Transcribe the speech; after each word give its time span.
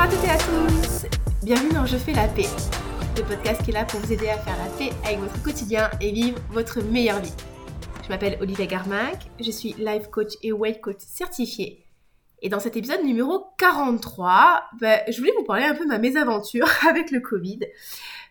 Bonjour 0.00 0.14
à 0.14 0.16
toutes 0.16 0.28
et 0.28 0.32
à 0.32 0.38
tous 0.38 1.06
Bienvenue 1.42 1.74
dans 1.74 1.84
Je 1.84 1.98
fais 1.98 2.14
la 2.14 2.26
paix, 2.26 2.46
le 3.18 3.22
podcast 3.22 3.62
qui 3.62 3.70
est 3.70 3.74
là 3.74 3.84
pour 3.84 4.00
vous 4.00 4.10
aider 4.10 4.30
à 4.30 4.38
faire 4.38 4.56
la 4.56 4.70
paix 4.78 4.94
avec 5.04 5.18
votre 5.18 5.42
quotidien 5.42 5.90
et 6.00 6.10
vivre 6.10 6.38
votre 6.48 6.82
meilleure 6.82 7.20
vie. 7.20 7.34
Je 8.02 8.08
m'appelle 8.08 8.38
Olivia 8.40 8.64
Garmac, 8.64 9.18
je 9.38 9.50
suis 9.50 9.74
life 9.74 10.08
coach 10.10 10.32
et 10.42 10.52
weight 10.52 10.80
coach 10.80 11.00
certifié. 11.00 11.84
Et 12.40 12.48
dans 12.48 12.60
cet 12.60 12.78
épisode 12.78 13.04
numéro 13.04 13.48
43, 13.58 14.62
bah, 14.80 15.00
je 15.06 15.18
voulais 15.18 15.34
vous 15.36 15.44
parler 15.44 15.64
un 15.64 15.74
peu 15.74 15.84
de 15.84 15.90
ma 15.90 15.98
mésaventure 15.98 16.66
avec 16.88 17.10
le 17.10 17.20
Covid. 17.20 17.60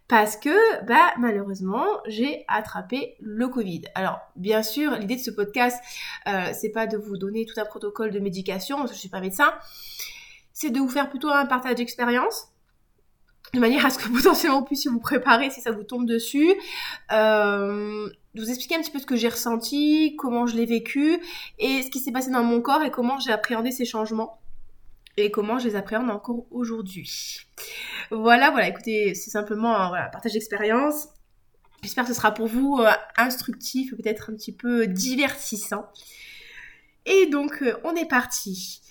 Parce 0.07 0.37
que, 0.37 0.85
bah, 0.87 1.13
malheureusement, 1.19 1.85
j'ai 2.07 2.45
attrapé 2.47 3.15
le 3.19 3.47
Covid. 3.47 3.83
Alors, 3.93 4.17
bien 4.35 4.63
sûr, 4.63 4.93
l'idée 4.95 5.17
de 5.17 5.21
ce 5.21 5.29
podcast, 5.29 5.79
euh, 6.27 6.49
c'est 6.59 6.71
pas 6.71 6.87
de 6.87 6.97
vous 6.97 7.17
donner 7.17 7.45
tout 7.45 7.61
un 7.61 7.65
protocole 7.65 8.09
de 8.09 8.19
médication, 8.19 8.77
parce 8.77 8.89
que 8.89 8.95
je 8.95 9.01
suis 9.01 9.09
pas 9.09 9.21
médecin 9.21 9.53
c'est 10.59 10.71
de 10.71 10.79
vous 10.79 10.89
faire 10.89 11.09
plutôt 11.09 11.29
un 11.29 11.45
partage 11.45 11.75
d'expérience 11.75 12.49
de 13.53 13.59
manière 13.59 13.85
à 13.85 13.89
ce 13.89 13.97
que 13.97 14.09
potentiellement 14.13 14.59
vous 14.59 14.65
puissiez 14.65 14.91
vous 14.91 14.99
préparer 14.99 15.49
si 15.49 15.61
ça 15.61 15.71
vous 15.71 15.83
tombe 15.83 16.05
dessus, 16.05 16.53
euh, 17.13 18.09
de 18.35 18.41
vous 18.41 18.49
expliquer 18.49 18.75
un 18.75 18.81
petit 18.81 18.91
peu 18.91 18.99
ce 18.99 19.05
que 19.05 19.15
j'ai 19.15 19.29
ressenti, 19.29 20.15
comment 20.17 20.47
je 20.47 20.57
l'ai 20.57 20.65
vécu 20.65 21.17
et 21.59 21.81
ce 21.81 21.89
qui 21.89 21.99
s'est 21.99 22.11
passé 22.11 22.29
dans 22.29 22.43
mon 22.43 22.59
corps 22.61 22.83
et 22.83 22.91
comment 22.91 23.19
j'ai 23.19 23.31
appréhendé 23.31 23.71
ces 23.71 23.85
changements 23.85 24.41
et 25.15 25.31
comment 25.31 25.59
je 25.59 25.69
les 25.69 25.75
appréhende 25.77 26.09
encore 26.09 26.45
aujourd'hui. 26.51 27.47
Voilà, 28.11 28.51
voilà, 28.51 28.67
écoutez, 28.67 29.15
c'est 29.15 29.29
simplement 29.29 29.77
un 29.77 30.09
partage 30.09 30.33
d'expérience. 30.33 31.07
J'espère 31.83 32.03
que 32.03 32.09
ce 32.09 32.15
sera 32.15 32.33
pour 32.33 32.47
vous 32.47 32.77
euh, 32.81 32.91
instructif, 33.15 33.95
peut-être 33.95 34.29
un 34.29 34.33
petit 34.33 34.53
peu 34.53 34.87
divertissant. 34.87 35.87
Et 37.05 37.27
donc, 37.27 37.61
euh, 37.61 37.79
on 37.85 37.95
est 37.95 38.07
parti 38.07 38.81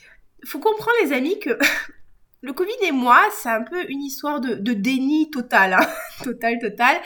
faut 0.45 0.59
comprendre 0.59 0.97
les 1.05 1.13
amis 1.13 1.39
que 1.39 1.59
le 2.43 2.53
Covid 2.53 2.77
et 2.83 2.93
moi, 2.93 3.21
c'est 3.33 3.49
un 3.49 3.63
peu 3.63 3.91
une 3.91 4.03
histoire 4.03 4.41
de, 4.41 4.55
déni 4.73 5.31
total, 5.31 5.75
hein. 5.75 5.87
total, 6.25 6.59
total. 6.61 6.97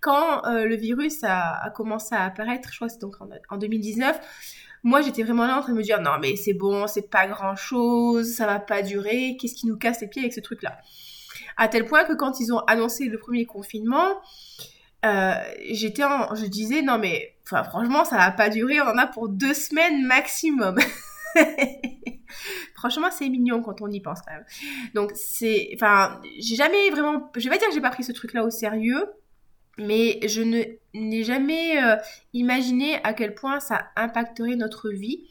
Quand 0.00 0.44
euh, 0.46 0.64
le 0.64 0.76
virus 0.76 1.24
a, 1.24 1.70
commencé 1.74 2.14
à 2.14 2.24
apparaître, 2.24 2.68
je 2.70 2.76
crois 2.76 2.88
que 2.88 2.94
c'est 2.94 3.00
donc 3.00 3.16
en, 3.50 3.56
2019, 3.56 4.18
moi 4.84 5.00
j'étais 5.02 5.24
vraiment 5.24 5.46
là 5.46 5.58
en 5.58 5.62
train 5.62 5.72
de 5.72 5.78
me 5.78 5.82
dire 5.82 6.00
non 6.00 6.18
mais 6.20 6.36
c'est 6.36 6.54
bon, 6.54 6.86
c'est 6.86 7.10
pas 7.10 7.26
grand 7.26 7.56
chose, 7.56 8.34
ça 8.34 8.46
va 8.46 8.60
pas 8.60 8.82
durer, 8.82 9.36
qu'est-ce 9.40 9.54
qui 9.54 9.66
nous 9.66 9.76
casse 9.76 10.00
les 10.00 10.06
pieds 10.06 10.22
avec 10.22 10.32
ce 10.32 10.40
truc-là? 10.40 10.78
À 11.56 11.68
tel 11.68 11.86
point 11.86 12.04
que 12.04 12.12
quand 12.12 12.38
ils 12.38 12.52
ont 12.52 12.60
annoncé 12.60 13.06
le 13.06 13.18
premier 13.18 13.46
confinement, 13.46 14.20
euh, 15.04 15.34
j'étais 15.70 16.04
en, 16.04 16.34
je 16.34 16.46
disais 16.46 16.82
non 16.82 16.98
mais 16.98 17.34
franchement 17.44 18.04
ça 18.04 18.16
va 18.16 18.30
pas 18.30 18.48
durer, 18.50 18.80
on 18.80 18.86
en 18.86 18.98
a 18.98 19.06
pour 19.06 19.28
deux 19.28 19.54
semaines 19.54 20.06
maximum. 20.06 20.78
Franchement, 22.88 23.10
c'est 23.10 23.28
mignon 23.28 23.62
quand 23.62 23.82
on 23.82 23.88
y 23.88 24.00
pense 24.00 24.20
quand 24.22 24.32
même. 24.32 24.44
Donc, 24.94 25.10
c'est. 25.14 25.70
Enfin, 25.74 26.20
j'ai 26.38 26.54
jamais 26.54 26.90
vraiment. 26.90 27.30
Je 27.36 27.44
vais 27.44 27.50
pas 27.50 27.58
dire 27.58 27.68
que 27.68 27.74
j'ai 27.74 27.80
pas 27.80 27.90
pris 27.90 28.04
ce 28.04 28.12
truc-là 28.12 28.44
au 28.44 28.50
sérieux, 28.50 29.04
mais 29.76 30.20
je 30.26 30.42
n'ai 30.94 31.24
jamais 31.24 31.82
euh, 31.82 31.96
imaginé 32.32 33.00
à 33.02 33.12
quel 33.12 33.34
point 33.34 33.58
ça 33.58 33.88
impacterait 33.96 34.54
notre 34.54 34.90
vie 34.90 35.24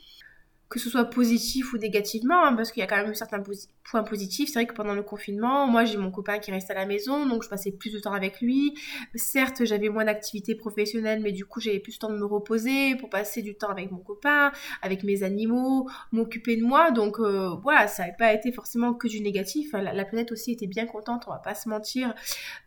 que 0.70 0.80
ce 0.80 0.90
soit 0.90 1.06
positif 1.06 1.74
ou 1.74 1.78
négativement, 1.78 2.44
hein, 2.44 2.56
parce 2.56 2.72
qu'il 2.72 2.82
y 2.82 2.84
a 2.84 2.88
quand 2.88 2.98
même 2.98 3.14
certains 3.14 3.42
points 3.84 4.04
positifs. 4.04 4.50
C'est 4.50 4.60
vrai 4.60 4.66
que 4.66 4.74
pendant 4.74 4.96
le 4.96 5.04
confinement, 5.04 5.68
moi 5.68 5.86
j'ai 5.86 5.98
mon 5.98 6.10
copain 6.10 6.40
qui 6.40 6.52
reste 6.52 6.72
à 6.72 6.74
la 6.74 6.88
maison, 6.88 7.28
donc 7.28 7.44
je 7.44 7.50
passais 7.50 7.72
plus 7.72 7.94
de 7.94 8.00
temps 8.00 8.14
avec 8.14 8.42
lui. 8.42 8.74
Certes, 9.14 9.64
j'avais 9.64 9.90
moins 9.90 10.06
d'activités 10.06 10.56
professionnelles, 10.56 11.22
mais 11.22 11.32
du 11.32 11.46
coup 11.46 11.60
j'avais 11.60 11.80
plus 11.80 11.94
de 11.94 12.00
temps 12.00 12.10
de 12.10 12.18
me 12.18 12.26
reposer 12.26 12.96
pour 12.96 13.10
passer 13.10 13.44
du 13.44 13.56
temps 13.56 13.70
avec 13.70 13.92
mon 13.92 14.00
copain, 14.00 14.52
avec 14.82 15.04
mes 15.04 15.22
animaux, 15.22 15.88
m'occuper 16.12 16.58
de 16.58 16.64
moi. 16.64 16.90
Donc 16.90 17.20
euh, 17.20 17.50
voilà, 17.62 17.88
ça 17.88 18.08
n'a 18.08 18.14
pas 18.14 18.34
été 18.34 18.52
forcément 18.52 18.94
que 18.96 19.08
du 19.08 19.22
négatif. 19.22 19.74
La, 19.74 20.06
planète 20.06 20.32
aussi 20.32 20.52
était 20.52 20.68
bien 20.68 20.86
contente, 20.88 21.24
on 21.28 21.32
va 21.32 21.40
pas 21.40 21.56
se 21.56 21.70
mentir, 21.70 22.14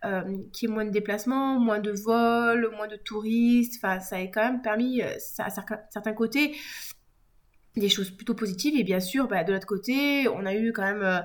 euh, 0.05 0.21
qu'il 0.53 0.69
y 0.69 0.71
ait 0.71 0.73
moins 0.73 0.85
de 0.85 0.91
déplacements, 0.91 1.59
moins 1.59 1.79
de 1.79 1.91
vols, 1.91 2.69
moins 2.75 2.87
de 2.87 2.95
touristes. 2.95 3.75
Enfin, 3.77 3.99
ça 3.99 4.17
a 4.17 4.21
quand 4.21 4.43
même 4.43 4.61
permis, 4.61 5.01
euh, 5.01 5.15
à 5.39 5.49
certains 5.49 6.13
côtés, 6.13 6.55
des 7.75 7.89
choses 7.89 8.11
plutôt 8.11 8.33
positives. 8.33 8.77
Et 8.77 8.83
bien 8.83 8.99
sûr, 8.99 9.27
bah, 9.27 9.43
de 9.43 9.53
l'autre 9.53 9.67
côté, 9.67 10.27
on 10.27 10.45
a 10.45 10.55
eu 10.55 10.71
quand 10.73 10.83
même 10.83 11.03
euh, 11.03 11.19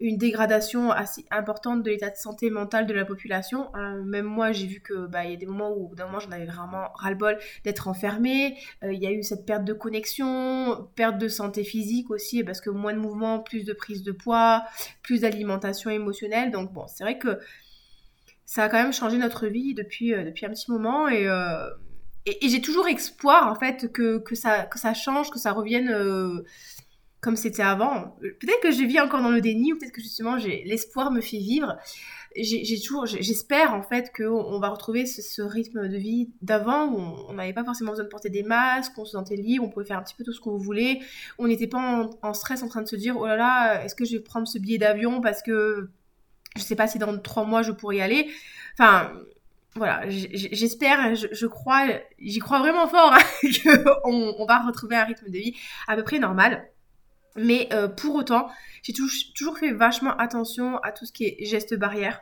une 0.00 0.16
dégradation 0.16 0.90
assez 0.90 1.24
importante 1.30 1.82
de 1.82 1.90
l'état 1.90 2.10
de 2.10 2.16
santé 2.16 2.50
mentale 2.50 2.86
de 2.86 2.94
la 2.94 3.04
population. 3.04 3.74
Euh, 3.74 4.02
même 4.02 4.26
moi, 4.26 4.52
j'ai 4.52 4.66
vu 4.66 4.80
que 4.80 5.06
bah, 5.06 5.24
y 5.24 5.32
a 5.32 5.36
des 5.36 5.46
moments 5.46 5.74
où, 5.76 5.94
d'un 5.94 6.06
moment, 6.06 6.20
j'en 6.20 6.30
avais 6.30 6.46
vraiment 6.46 6.88
ras-le-bol 6.94 7.38
d'être 7.64 7.88
enfermée. 7.88 8.56
Euh, 8.82 8.92
il 8.92 9.02
y 9.02 9.06
a 9.06 9.10
eu 9.10 9.22
cette 9.22 9.44
perte 9.44 9.64
de 9.64 9.72
connexion, 9.72 10.88
perte 10.94 11.18
de 11.18 11.28
santé 11.28 11.64
physique 11.64 12.10
aussi, 12.10 12.44
parce 12.44 12.60
que 12.60 12.70
moins 12.70 12.92
de 12.92 12.98
mouvement, 12.98 13.40
plus 13.40 13.64
de 13.64 13.72
prise 13.72 14.02
de 14.02 14.12
poids, 14.12 14.64
plus 15.02 15.22
d'alimentation 15.22 15.90
émotionnelle. 15.90 16.50
Donc 16.50 16.72
bon, 16.72 16.86
c'est 16.86 17.04
vrai 17.04 17.18
que 17.18 17.38
ça 18.44 18.64
a 18.64 18.68
quand 18.68 18.82
même 18.82 18.92
changé 18.92 19.18
notre 19.18 19.46
vie 19.46 19.74
depuis, 19.74 20.10
depuis 20.10 20.46
un 20.46 20.50
petit 20.50 20.70
moment 20.70 21.06
et 21.08 21.28
et, 22.26 22.48
j'ai 22.48 22.60
toujours 22.60 22.88
espoir 22.88 23.50
en 23.50 23.54
fait 23.54 23.92
que, 23.92 24.18
que, 24.18 24.34
ça, 24.34 24.64
que 24.64 24.78
ça 24.78 24.94
change, 24.94 25.30
que 25.30 25.38
ça 25.38 25.52
revienne 25.52 25.88
euh, 25.90 26.44
comme 27.20 27.36
c'était 27.36 27.62
avant. 27.62 28.16
Peut-être 28.20 28.60
que 28.62 28.70
je 28.70 28.84
vis 28.84 29.00
encore 29.00 29.22
dans 29.22 29.30
le 29.30 29.40
déni 29.40 29.72
ou 29.72 29.78
peut-être 29.78 29.92
que 29.92 30.00
justement 30.00 30.36
l'espoir 30.36 31.10
me 31.10 31.20
fait 31.20 31.38
vivre. 31.38 31.76
J'ai 32.36 32.80
toujours, 32.80 33.06
j'espère 33.06 33.74
en 33.74 33.82
fait 33.82 34.12
qu'on 34.14 34.60
va 34.60 34.68
retrouver 34.68 35.06
ce, 35.06 35.42
rythme 35.42 35.88
de 35.88 35.96
vie 35.96 36.30
d'avant 36.42 36.86
où 36.86 36.98
on 37.28 37.32
n'avait 37.32 37.54
pas 37.54 37.64
forcément 37.64 37.90
besoin 37.90 38.04
de 38.04 38.10
porter 38.10 38.28
des 38.28 38.44
masques, 38.44 38.92
on 38.96 39.04
se 39.04 39.12
sentait 39.12 39.34
libre, 39.34 39.64
on 39.64 39.70
pouvait 39.70 39.86
faire 39.86 39.98
un 39.98 40.02
petit 40.02 40.14
peu 40.14 40.22
tout 40.22 40.32
ce 40.32 40.40
qu'on 40.40 40.56
voulait. 40.56 41.00
On 41.38 41.48
n'était 41.48 41.66
pas 41.66 42.10
en, 42.22 42.34
stress 42.34 42.62
en 42.62 42.68
train 42.68 42.82
de 42.82 42.88
se 42.88 42.96
dire 42.96 43.16
oh 43.18 43.26
là 43.26 43.36
là, 43.36 43.84
est-ce 43.84 43.94
que 43.94 44.04
je 44.04 44.16
vais 44.16 44.22
prendre 44.22 44.46
ce 44.46 44.58
billet 44.58 44.78
d'avion 44.78 45.20
parce 45.20 45.42
que 45.42 45.90
je 46.54 46.62
sais 46.62 46.76
pas 46.76 46.86
si 46.86 46.98
dans 46.98 47.18
trois 47.18 47.44
mois 47.44 47.62
je 47.62 47.72
pourrais 47.72 47.96
y 47.96 48.00
aller. 48.00 48.28
Enfin, 48.78 49.10
voilà, 49.78 50.02
j'espère, 50.08 51.14
je, 51.14 51.46
crois, 51.46 51.86
j'y 52.18 52.38
crois 52.38 52.58
vraiment 52.58 52.86
fort 52.86 53.12
hein, 53.14 53.48
qu'on 54.02 54.34
on 54.38 54.46
va 54.46 54.58
retrouver 54.60 54.96
un 54.96 55.04
rythme 55.04 55.26
de 55.26 55.38
vie 55.38 55.56
à 55.86 55.96
peu 55.96 56.04
près 56.04 56.18
normal. 56.18 56.68
Mais 57.36 57.68
euh, 57.72 57.88
pour 57.88 58.14
autant, 58.16 58.48
j'ai 58.82 58.92
toujours, 58.92 59.58
fait 59.58 59.72
vachement 59.72 60.16
attention 60.16 60.78
à 60.78 60.92
tout 60.92 61.06
ce 61.06 61.12
qui 61.12 61.24
est 61.24 61.44
geste 61.44 61.74
barrière, 61.74 62.20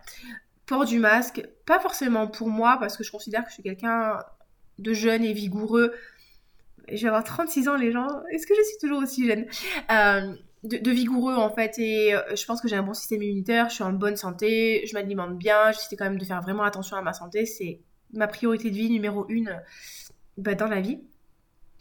port 0.67 0.85
du 0.85 0.99
masque, 0.99 1.47
pas 1.65 1.81
forcément 1.81 2.27
pour 2.27 2.49
moi 2.49 2.77
parce 2.79 2.97
que 2.97 3.05
je 3.05 3.11
considère 3.11 3.43
que 3.45 3.49
je 3.49 3.55
suis 3.55 3.63
quelqu'un 3.63 4.19
de 4.79 4.93
jeune 4.93 5.25
et 5.25 5.33
vigoureux. 5.33 5.95
Je 6.89 7.03
vais 7.03 7.09
avoir 7.09 7.25
36 7.25 7.69
ans 7.69 7.77
les 7.77 7.93
gens, 7.93 8.09
est-ce 8.31 8.47
que 8.47 8.55
je 8.55 8.63
suis 8.63 8.79
toujours 8.81 9.03
aussi 9.03 9.27
jeune? 9.27 9.47
Euh, 9.91 10.35
de, 10.67 10.91
vigoureux 10.91 11.35
en 11.35 11.51
fait 11.51 11.79
et 11.79 12.15
euh, 12.15 12.21
je 12.35 12.45
pense 12.45 12.61
que 12.61 12.69
j'ai 12.69 12.77
un 12.77 12.83
bon 12.83 12.95
système 12.95 13.23
immunitaire, 13.23 13.69
je 13.69 13.75
suis 13.75 13.85
en 13.85 13.93
bonne 13.93 14.17
santé, 14.17 14.85
je 14.87 14.95
m'alimente 14.95 15.37
bien, 15.39 15.73
j'essaie 15.73 15.97
quand 15.97 16.05
même 16.05 16.19
de 16.19 16.25
faire 16.25 16.43
vraiment 16.43 16.65
attention 16.65 16.97
à 16.97 17.03
ma 17.03 17.13
santé, 17.13 17.47
c'est 17.47 17.81
ma 18.13 18.27
priorité 18.27 18.71
de 18.71 18.77
vie 18.77 18.91
numéro 18.91 19.27
une 19.29 19.61
bah, 20.37 20.55
dans 20.55 20.69
la 20.69 20.81
vie. 20.81 21.01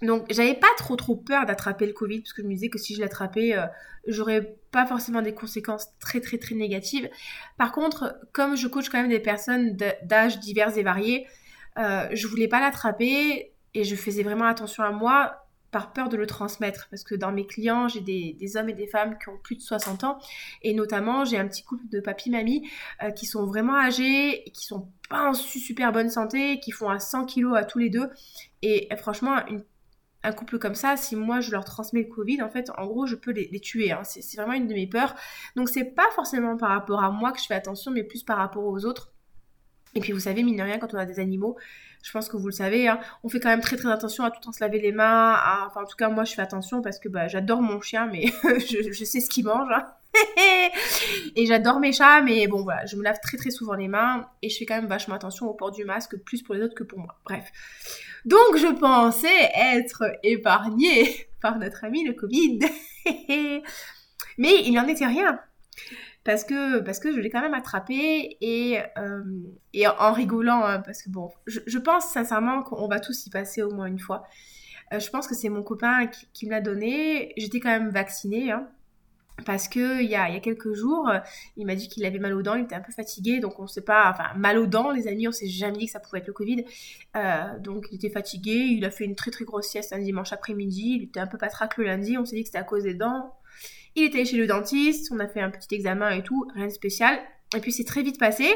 Donc 0.01 0.25
j'avais 0.29 0.56
pas 0.56 0.68
trop 0.78 0.96
trop 0.96 1.16
peur 1.16 1.46
d'attraper 1.46 1.85
le 1.85 1.94
Covid 1.94 2.19
parce 2.19 2.34
que 2.34 2.41
je 2.41 2.47
me 2.47 2.53
disais 2.53 2.69
que 2.69 2.78
si 2.78 2.96
je 2.96 3.01
l'attrapais, 3.01 3.57
euh, 3.57 3.66
j'aurais 4.07 4.57
pas 4.72 4.85
forcément 4.85 5.22
des 5.22 5.34
conséquences 5.34 5.88
très 6.00 6.19
très 6.19 6.38
très 6.38 6.56
négatives. 6.56 7.09
Par 7.57 7.72
contre, 7.72 8.19
comme 8.34 8.56
je 8.56 8.67
coach 8.67 8.90
quand 8.90 9.00
même 9.00 9.09
des 9.09 9.19
personnes 9.19 9.78
d'âge 10.03 10.40
divers 10.40 10.78
et 10.78 10.84
variés, 10.84 11.28
euh, 11.78 12.07
je 12.12 12.28
voulais 12.28 12.47
pas 12.47 12.59
l'attraper 12.59 13.53
et 13.73 13.84
je 13.84 13.96
faisais 13.96 14.23
vraiment 14.23 14.46
attention 14.46 14.84
à 14.84 14.91
moi 14.91 15.44
par 15.75 15.91
peur 15.91 16.07
de 16.07 16.15
le 16.15 16.25
transmettre. 16.25 16.87
Parce 16.89 17.03
que 17.03 17.15
dans 17.15 17.33
mes 17.33 17.45
clients, 17.45 17.89
j'ai 17.89 17.99
des, 17.99 18.55
hommes 18.55 18.69
et 18.69 18.73
des 18.73 18.87
femmes 18.87 19.17
qui 19.21 19.27
ont 19.27 19.37
plus 19.43 19.57
de 19.57 19.61
60 19.61 20.05
ans. 20.05 20.19
Et 20.61 20.73
notamment, 20.73 21.25
j'ai 21.25 21.37
un 21.37 21.45
petit 21.49 21.65
couple 21.65 21.83
de 21.89 21.99
papy-mamie 21.99 22.65
euh, 23.03 23.11
qui 23.11 23.25
sont 23.25 23.45
vraiment 23.45 23.75
âgés, 23.75 24.45
qui 24.53 24.65
sont 24.65 24.87
pas 25.09 25.27
en 25.27 25.33
super 25.33 25.91
bonne 25.91 26.09
santé, 26.09 26.61
qui 26.61 26.71
font 26.71 26.87
à 26.87 26.99
100 26.99 27.25
kilos 27.25 27.57
à 27.57 27.65
tous 27.65 27.79
les 27.79 27.89
deux. 27.89 28.09
Et 28.61 28.87
franchement, 28.95 29.35
un 30.23 30.31
couple 30.31 30.59
comme 30.59 30.75
ça, 30.75 30.95
si 30.95 31.17
moi 31.17 31.41
je 31.41 31.51
leur 31.51 31.66
transmets 31.66 32.03
le 32.03 32.07
Covid, 32.07 32.41
en 32.41 32.49
fait, 32.49 32.71
en 32.78 32.85
gros, 32.85 33.05
je 33.05 33.16
peux 33.16 33.31
les, 33.31 33.59
tuer. 33.59 33.91
Hein. 33.91 34.03
C'est 34.05 34.37
vraiment 34.37 34.53
une 34.53 34.67
de 34.67 34.73
mes 34.73 34.87
peurs. 34.87 35.13
Donc, 35.57 35.67
c'est 35.67 35.83
pas 35.83 36.09
forcément 36.16 36.55
par 36.55 36.69
rapport 36.69 37.03
à 37.03 37.11
moi 37.11 37.33
que 37.33 37.41
je 37.41 37.47
fais 37.47 37.53
attention, 37.53 37.91
mais 37.91 38.05
plus 38.05 38.23
par 38.23 38.37
rapport 38.37 38.63
aux 38.63 38.85
autres. 38.85 39.11
Et 39.93 39.99
puis, 39.99 40.13
vous 40.13 40.21
savez, 40.21 40.41
mine 40.41 40.55
de 40.55 40.63
rien, 40.63 40.78
quand 40.79 40.93
on 40.93 40.97
a 40.97 41.05
des 41.05 41.19
animaux, 41.19 41.57
je 42.05 42.11
pense 42.11 42.29
que 42.29 42.37
vous 42.37 42.46
le 42.46 42.53
savez, 42.53 42.87
hein. 42.87 42.99
on 43.23 43.29
fait 43.29 43.40
quand 43.40 43.49
même 43.49 43.61
très 43.61 43.78
très 43.78 43.91
attention 43.91 44.23
à 44.23 44.29
tout 44.29 44.37
le 44.40 44.46
temps 44.46 44.52
se 44.52 44.63
laver 44.63 44.79
les 44.79 44.91
mains. 44.91 45.40
Enfin, 45.66 45.81
en 45.81 45.85
tout 45.85 45.96
cas, 45.97 46.07
moi, 46.07 46.23
je 46.23 46.35
fais 46.35 46.41
attention 46.43 46.84
parce 46.84 46.99
que 46.99 47.09
bah, 47.09 47.28
j'adore 47.28 47.63
mon 47.63 47.81
chien, 47.81 48.05
mais 48.05 48.25
je, 48.43 49.03
sais 49.03 49.19
ce 49.19 49.28
qu'il 49.28 49.46
mange. 49.46 49.67
Hein. 49.73 49.87
et 51.35 51.47
j'adore 51.47 51.79
mes 51.79 51.91
chats, 51.91 52.22
mais 52.22 52.46
bon, 52.46 52.61
voilà, 52.61 52.85
je 52.85 52.96
me 52.96 53.02
lave 53.02 53.19
très 53.23 53.37
très 53.37 53.49
souvent 53.49 53.73
les 53.73 53.87
mains 53.87 54.29
et 54.43 54.49
je 54.49 54.57
fais 54.57 54.67
quand 54.67 54.75
même 54.75 54.85
vachement 54.85 55.16
attention 55.16 55.47
au 55.47 55.55
port 55.55 55.72
du 55.72 55.84
masque, 55.84 56.16
plus 56.17 56.43
pour 56.43 56.53
les 56.53 56.61
autres 56.61 56.75
que 56.75 56.84
pour 56.84 56.99
moi. 56.99 57.19
Bref. 57.25 57.52
Donc, 58.23 58.55
je 58.55 58.72
pensais 58.72 59.52
être 59.55 60.03
épargnée 60.22 61.28
par 61.41 61.57
notre 61.57 61.85
ami 61.85 62.05
le 62.05 62.13
Covid. 62.13 62.59
mais 64.37 64.61
il 64.63 64.73
n'en 64.73 64.87
était 64.87 65.07
rien 65.07 65.40
parce 66.25 66.43
que, 66.43 66.79
parce 66.79 66.99
que 66.99 67.13
je 67.13 67.19
l'ai 67.19 67.29
quand 67.29 67.41
même 67.41 67.53
attrapé 67.53 68.37
et, 68.41 68.79
euh, 68.97 69.23
et 69.73 69.87
en, 69.87 70.11
rigolant, 70.11 70.66
hein, 70.66 70.79
parce 70.79 71.03
que 71.03 71.09
bon, 71.11 71.29
je, 71.45 71.77
pense 71.77 72.09
sincèrement 72.09 72.63
qu'on 72.63 72.87
va 72.87 72.99
tous 72.99 73.27
y 73.27 73.29
passer 73.29 73.61
au 73.61 73.72
moins 73.72 73.85
une 73.85 73.99
fois. 73.99 74.23
Euh, 74.91 74.99
je 74.99 75.09
pense 75.11 75.27
que 75.27 75.35
c'est 75.35 75.49
mon 75.49 75.61
copain 75.61 76.07
qui, 76.33 76.47
me 76.47 76.51
l'a 76.51 76.61
donné. 76.61 77.31
J'étais 77.37 77.59
quand 77.59 77.69
même 77.69 77.89
vaccinée. 77.89 78.51
Hein. 78.51 78.67
parce 79.45 79.67
que 79.67 80.01
il 80.01 80.09
y 80.09 80.16
a, 80.16 80.29
y 80.31 80.35
a 80.35 80.39
quelques 80.39 80.73
jours, 80.73 81.11
il 81.57 81.67
m'a 81.67 81.75
dit 81.75 81.89
qu'il 81.89 82.05
avait 82.05 82.19
mal 82.19 82.33
aux 82.33 82.41
dents, 82.41 82.55
il 82.55 82.63
était 82.63 82.75
un 82.75 82.81
peu 82.81 82.93
fatigué, 82.93 83.39
donc 83.39 83.59
on 83.59 83.67
sait 83.67 83.81
pas, 83.81 84.09
enfin 84.09 84.33
mal 84.35 84.57
aux 84.57 84.66
dents 84.66 84.91
les 84.91 85.07
amis, 85.07 85.28
on 85.28 85.33
s'est 85.33 85.49
jamais 85.49 85.78
dit 85.78 85.85
que 85.87 85.91
ça 85.91 85.99
pouvait 85.99 86.19
être 86.19 86.28
le 86.28 86.33
Covid, 86.33 86.63
euh, 87.17 87.59
donc 87.59 87.85
il 87.91 87.95
était 87.95 88.09
fatigué, 88.09 88.53
il 88.53 88.85
a 88.85 88.91
fait 88.91 89.03
une 89.03 89.16
très 89.16 89.31
très 89.31 89.43
grosse 89.43 89.67
sieste 89.67 89.91
un 89.91 89.99
dimanche 89.99 90.31
après-midi, 90.31 90.99
il 90.99 91.03
était 91.03 91.19
un 91.19 91.28
peu 91.28 91.37
patraque 91.37 91.78
le 91.78 91.83
lundi, 91.83 92.17
on 92.17 92.25
s'est 92.25 92.37
dit 92.37 92.43
que 92.43 92.47
c'était 92.47 92.59
à 92.59 92.63
cause 92.63 92.83
des 92.83 92.93
dents, 92.93 93.35
il 93.95 94.03
était 94.03 94.25
chez 94.25 94.37
le 94.37 94.47
dentiste, 94.47 95.11
on 95.11 95.19
a 95.19 95.27
fait 95.27 95.41
un 95.41 95.49
petit 95.49 95.73
examen 95.75 96.11
et 96.11 96.23
tout, 96.23 96.47
rien 96.53 96.67
de 96.67 96.71
spécial, 96.71 97.19
et 97.55 97.59
puis 97.59 97.71
c'est 97.71 97.85
très 97.85 98.03
vite 98.03 98.19
passé, 98.19 98.47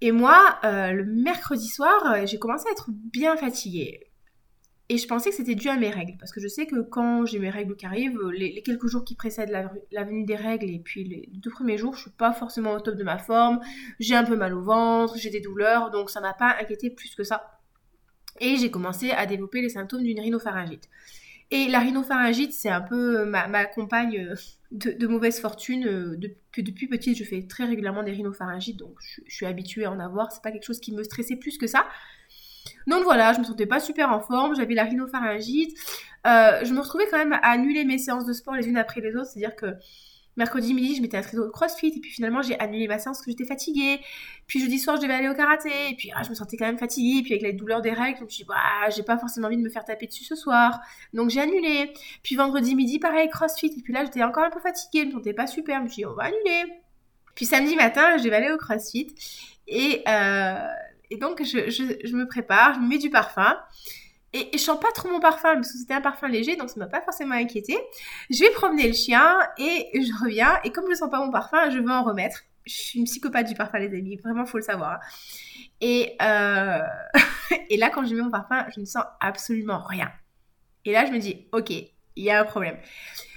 et 0.00 0.10
moi, 0.10 0.58
euh, 0.64 0.92
le 0.92 1.04
mercredi 1.04 1.68
soir, 1.68 2.26
j'ai 2.26 2.38
commencé 2.38 2.66
à 2.68 2.72
être 2.72 2.90
bien 2.90 3.36
fatiguée. 3.36 4.12
Et 4.88 4.98
je 4.98 5.06
pensais 5.06 5.30
que 5.30 5.36
c'était 5.36 5.54
dû 5.54 5.68
à 5.68 5.76
mes 5.76 5.90
règles, 5.90 6.16
parce 6.18 6.32
que 6.32 6.40
je 6.40 6.48
sais 6.48 6.66
que 6.66 6.82
quand 6.82 7.24
j'ai 7.24 7.38
mes 7.38 7.48
règles 7.48 7.76
qui 7.76 7.86
arrivent, 7.86 8.18
les, 8.30 8.62
quelques 8.62 8.88
jours 8.88 9.04
qui 9.04 9.14
précèdent 9.14 9.48
la, 9.48 10.04
venue 10.04 10.24
des 10.24 10.36
règles 10.36 10.68
et 10.68 10.80
puis 10.80 11.04
les 11.04 11.30
deux 11.32 11.50
premiers 11.50 11.78
jours, 11.78 11.94
je 11.94 12.02
suis 12.02 12.10
pas 12.10 12.32
forcément 12.32 12.72
au 12.72 12.80
top 12.80 12.96
de 12.96 13.04
ma 13.04 13.16
forme, 13.16 13.60
j'ai 14.00 14.14
un 14.14 14.24
peu 14.24 14.36
mal 14.36 14.52
au 14.54 14.60
ventre, 14.60 15.16
j'ai 15.16 15.30
des 15.30 15.40
douleurs, 15.40 15.90
donc 15.90 16.10
ça 16.10 16.20
m'a 16.20 16.34
pas 16.34 16.56
inquiété 16.60 16.90
plus 16.90 17.14
que 17.14 17.24
ça. 17.24 17.60
Et 18.40 18.56
j'ai 18.56 18.70
commencé 18.70 19.12
à 19.12 19.24
développer 19.24 19.62
les 19.62 19.70
symptômes 19.70 20.02
d'une 20.02 20.20
rhinopharyngite. 20.20 20.90
Et 21.54 21.68
la 21.68 21.80
rhinopharyngite, 21.80 22.54
c'est 22.54 22.70
un 22.70 22.80
peu 22.80 23.26
ma, 23.26 23.66
compagne 23.66 24.26
euh, 24.30 24.34
de, 24.70 25.06
mauvaise 25.06 25.38
fortune. 25.38 25.86
Euh, 25.86 26.16
depuis, 26.16 26.62
depuis 26.62 26.88
petite, 26.88 27.18
je 27.18 27.24
fais 27.24 27.46
très 27.46 27.66
régulièrement 27.66 28.02
des 28.02 28.12
rhinopharyngites, 28.12 28.78
donc 28.78 28.94
je, 29.00 29.20
suis 29.28 29.44
habituée 29.44 29.84
à 29.84 29.92
en 29.92 30.00
avoir. 30.00 30.32
C'est 30.32 30.42
pas 30.42 30.50
quelque 30.50 30.64
chose 30.64 30.80
qui 30.80 30.94
me 30.94 31.02
stressait 31.02 31.36
plus 31.36 31.58
que 31.58 31.66
ça. 31.66 31.84
Donc 32.86 33.04
voilà, 33.04 33.34
je 33.34 33.40
me 33.40 33.44
sentais 33.44 33.66
pas 33.66 33.80
super 33.80 34.10
en 34.12 34.20
forme, 34.20 34.56
j'avais 34.56 34.72
la 34.72 34.84
rhinopharyngite. 34.84 35.76
Euh, 36.26 36.64
je 36.64 36.72
me 36.72 36.80
retrouvais 36.80 37.06
quand 37.10 37.18
même 37.18 37.34
à 37.34 37.50
annuler 37.50 37.84
mes 37.84 37.98
séances 37.98 38.24
de 38.24 38.32
sport 38.32 38.54
les 38.54 38.66
unes 38.66 38.78
après 38.78 39.02
les 39.02 39.14
autres, 39.14 39.26
c'est-à-dire 39.26 39.54
que 39.54 39.74
mercredi 40.36 40.74
midi, 40.74 40.96
je 40.96 41.02
m'étais 41.02 41.16
inscrite 41.16 41.38
au 41.38 41.50
crossfit, 41.50 41.92
et 41.96 42.00
puis 42.00 42.10
finalement, 42.10 42.42
j'ai 42.42 42.58
annulé 42.58 42.88
ma 42.88 42.98
séance 42.98 43.18
parce 43.18 43.26
que 43.26 43.30
j'étais 43.32 43.46
fatiguée. 43.46 44.00
Puis 44.46 44.60
jeudi 44.60 44.78
soir, 44.78 44.96
je 44.96 45.02
devais 45.02 45.14
aller 45.14 45.28
au 45.28 45.34
karaté, 45.34 45.70
et 45.90 45.94
puis 45.96 46.10
ah, 46.14 46.22
je 46.22 46.30
me 46.30 46.34
sentais 46.34 46.56
quand 46.56 46.66
même 46.66 46.78
fatiguée, 46.78 47.18
et 47.18 47.22
puis 47.22 47.32
avec 47.32 47.42
la 47.42 47.52
douleur 47.52 47.82
des 47.82 47.92
règles, 47.92 48.18
je 48.18 48.24
me 48.24 48.28
suis 48.28 48.44
dit, 48.44 48.48
bah, 48.48 48.90
j'ai 48.94 49.02
pas 49.02 49.18
forcément 49.18 49.48
envie 49.48 49.56
de 49.56 49.62
me 49.62 49.70
faire 49.70 49.84
taper 49.84 50.06
dessus 50.06 50.24
ce 50.24 50.34
soir, 50.34 50.80
donc 51.12 51.30
j'ai 51.30 51.40
annulé. 51.40 51.92
Puis 52.22 52.36
vendredi 52.36 52.74
midi, 52.74 52.98
pareil, 52.98 53.28
crossfit, 53.28 53.72
et 53.76 53.82
puis 53.82 53.92
là, 53.92 54.04
j'étais 54.04 54.22
encore 54.22 54.44
un 54.44 54.50
peu 54.50 54.60
fatiguée, 54.60 55.02
je 55.02 55.06
me 55.06 55.12
sentais 55.12 55.34
pas 55.34 55.46
super, 55.46 55.78
je 55.78 55.82
me 55.84 55.88
suis 55.88 56.02
dit, 56.02 56.06
on 56.06 56.14
va 56.14 56.24
annuler. 56.24 56.72
Puis 57.34 57.46
samedi 57.46 57.76
matin, 57.76 58.18
je 58.18 58.24
devais 58.24 58.36
aller 58.36 58.52
au 58.52 58.58
crossfit, 58.58 59.14
et 59.66 60.02
euh, 60.08 60.66
et 61.12 61.18
donc, 61.18 61.42
je, 61.44 62.14
me 62.14 62.26
prépare, 62.26 62.72
je 62.72 62.80
me 62.80 62.88
mets 62.88 62.96
du 62.96 63.10
parfum. 63.10 63.54
Et, 64.32 64.50
je 64.52 64.58
sens 64.58 64.80
pas 64.80 64.90
trop 64.92 65.10
mon 65.10 65.20
parfum, 65.20 65.54
parce 65.54 65.72
que 65.72 65.78
c'était 65.78 65.94
un 65.94 66.00
parfum 66.00 66.28
léger, 66.28 66.56
donc 66.56 66.70
ça 66.70 66.78
m'a 66.78 66.86
pas 66.86 67.02
forcément 67.02 67.34
inquiété. 67.34 67.76
Je 68.30 68.40
vais 68.40 68.50
promener 68.50 68.86
le 68.86 68.94
chien 68.94 69.38
et 69.58 69.90
je 69.94 70.24
reviens. 70.24 70.58
Et 70.64 70.70
comme 70.70 70.86
je 70.90 70.94
sens 70.94 71.10
pas 71.10 71.18
mon 71.18 71.30
parfum, 71.30 71.70
je 71.70 71.78
vais 71.78 71.90
en 71.90 72.02
remettre. 72.02 72.42
Je 72.64 72.72
suis 72.72 72.98
une 72.98 73.04
psychopathe 73.04 73.48
du 73.48 73.54
parfum, 73.54 73.78
les 73.78 73.96
amis. 73.98 74.16
Vraiment, 74.16 74.46
faut 74.46 74.58
le 74.58 74.62
savoir. 74.62 75.00
Et, 75.80 76.16
euh, 76.22 76.80
et 77.70 77.76
là, 77.76 77.90
quand 77.90 78.04
je 78.04 78.14
mets 78.14 78.22
mon 78.22 78.30
parfum, 78.30 78.64
je 78.74 78.80
ne 78.80 78.86
sens 78.86 79.04
absolument 79.20 79.82
rien. 79.82 80.10
Et 80.84 80.92
là, 80.92 81.04
je 81.04 81.12
me 81.12 81.18
dis, 81.18 81.46
ok, 81.52 81.70
il 81.70 82.24
y 82.24 82.30
a 82.30 82.40
un 82.40 82.44
problème. 82.44 82.76